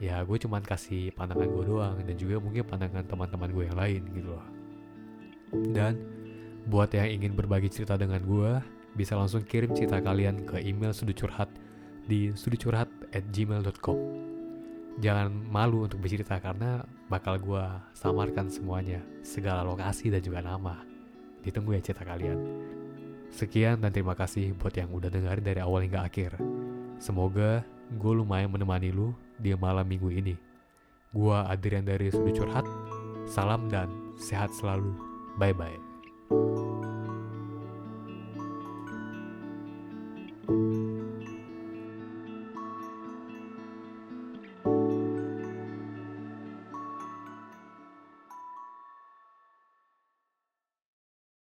ya 0.02 0.26
gue 0.26 0.38
cuman 0.42 0.66
kasih 0.66 1.14
pandangan 1.14 1.46
gue 1.46 1.66
doang 1.70 1.96
dan 2.02 2.16
juga 2.18 2.42
mungkin 2.42 2.66
pandangan 2.66 3.06
teman-teman 3.06 3.50
gue 3.54 3.64
yang 3.70 3.78
lain 3.78 4.02
gitu 4.18 4.30
loh. 4.34 4.46
Dan 5.72 6.02
buat 6.66 6.90
yang 6.90 7.22
ingin 7.22 7.38
berbagi 7.38 7.70
cerita 7.70 7.96
dengan 8.02 8.26
gue 8.26 8.58
bisa 8.98 9.14
langsung 9.14 9.46
kirim 9.46 9.72
cerita 9.78 10.02
kalian 10.02 10.44
ke 10.44 10.58
email 10.60 10.92
sudut 10.92 11.16
curhat 11.16 11.48
di 12.10 12.34
sudutcurhat 12.34 12.90
at 13.14 13.24
gmail.com 13.30 13.98
jangan 15.00 15.32
malu 15.48 15.88
untuk 15.88 16.04
bercerita 16.04 16.42
karena 16.44 16.84
bakal 17.08 17.40
gue 17.40 17.64
samarkan 17.96 18.52
semuanya 18.52 19.00
segala 19.24 19.64
lokasi 19.64 20.12
dan 20.12 20.20
juga 20.20 20.44
nama. 20.44 20.84
Ditunggu 21.46 21.78
ya 21.78 21.82
cerita 21.82 22.04
kalian. 22.04 22.38
Sekian 23.32 23.80
dan 23.80 23.96
terima 23.96 24.12
kasih 24.12 24.52
buat 24.60 24.76
yang 24.76 24.92
udah 24.92 25.08
dengerin 25.08 25.46
dari 25.46 25.60
awal 25.64 25.88
hingga 25.88 26.04
akhir. 26.04 26.36
Semoga 27.00 27.64
gue 27.96 28.14
lumayan 28.14 28.52
menemani 28.52 28.92
lu 28.92 29.16
di 29.42 29.52
malam 29.58 29.90
minggu 29.90 30.14
ini. 30.14 30.38
Gua 31.12 31.50
Adrian 31.50 31.84
dari 31.84 32.08
Sudut 32.14 32.38
Curhat. 32.38 32.64
Salam 33.28 33.68
dan 33.68 33.90
sehat 34.16 34.54
selalu. 34.56 34.94
Bye-bye. 35.36 36.71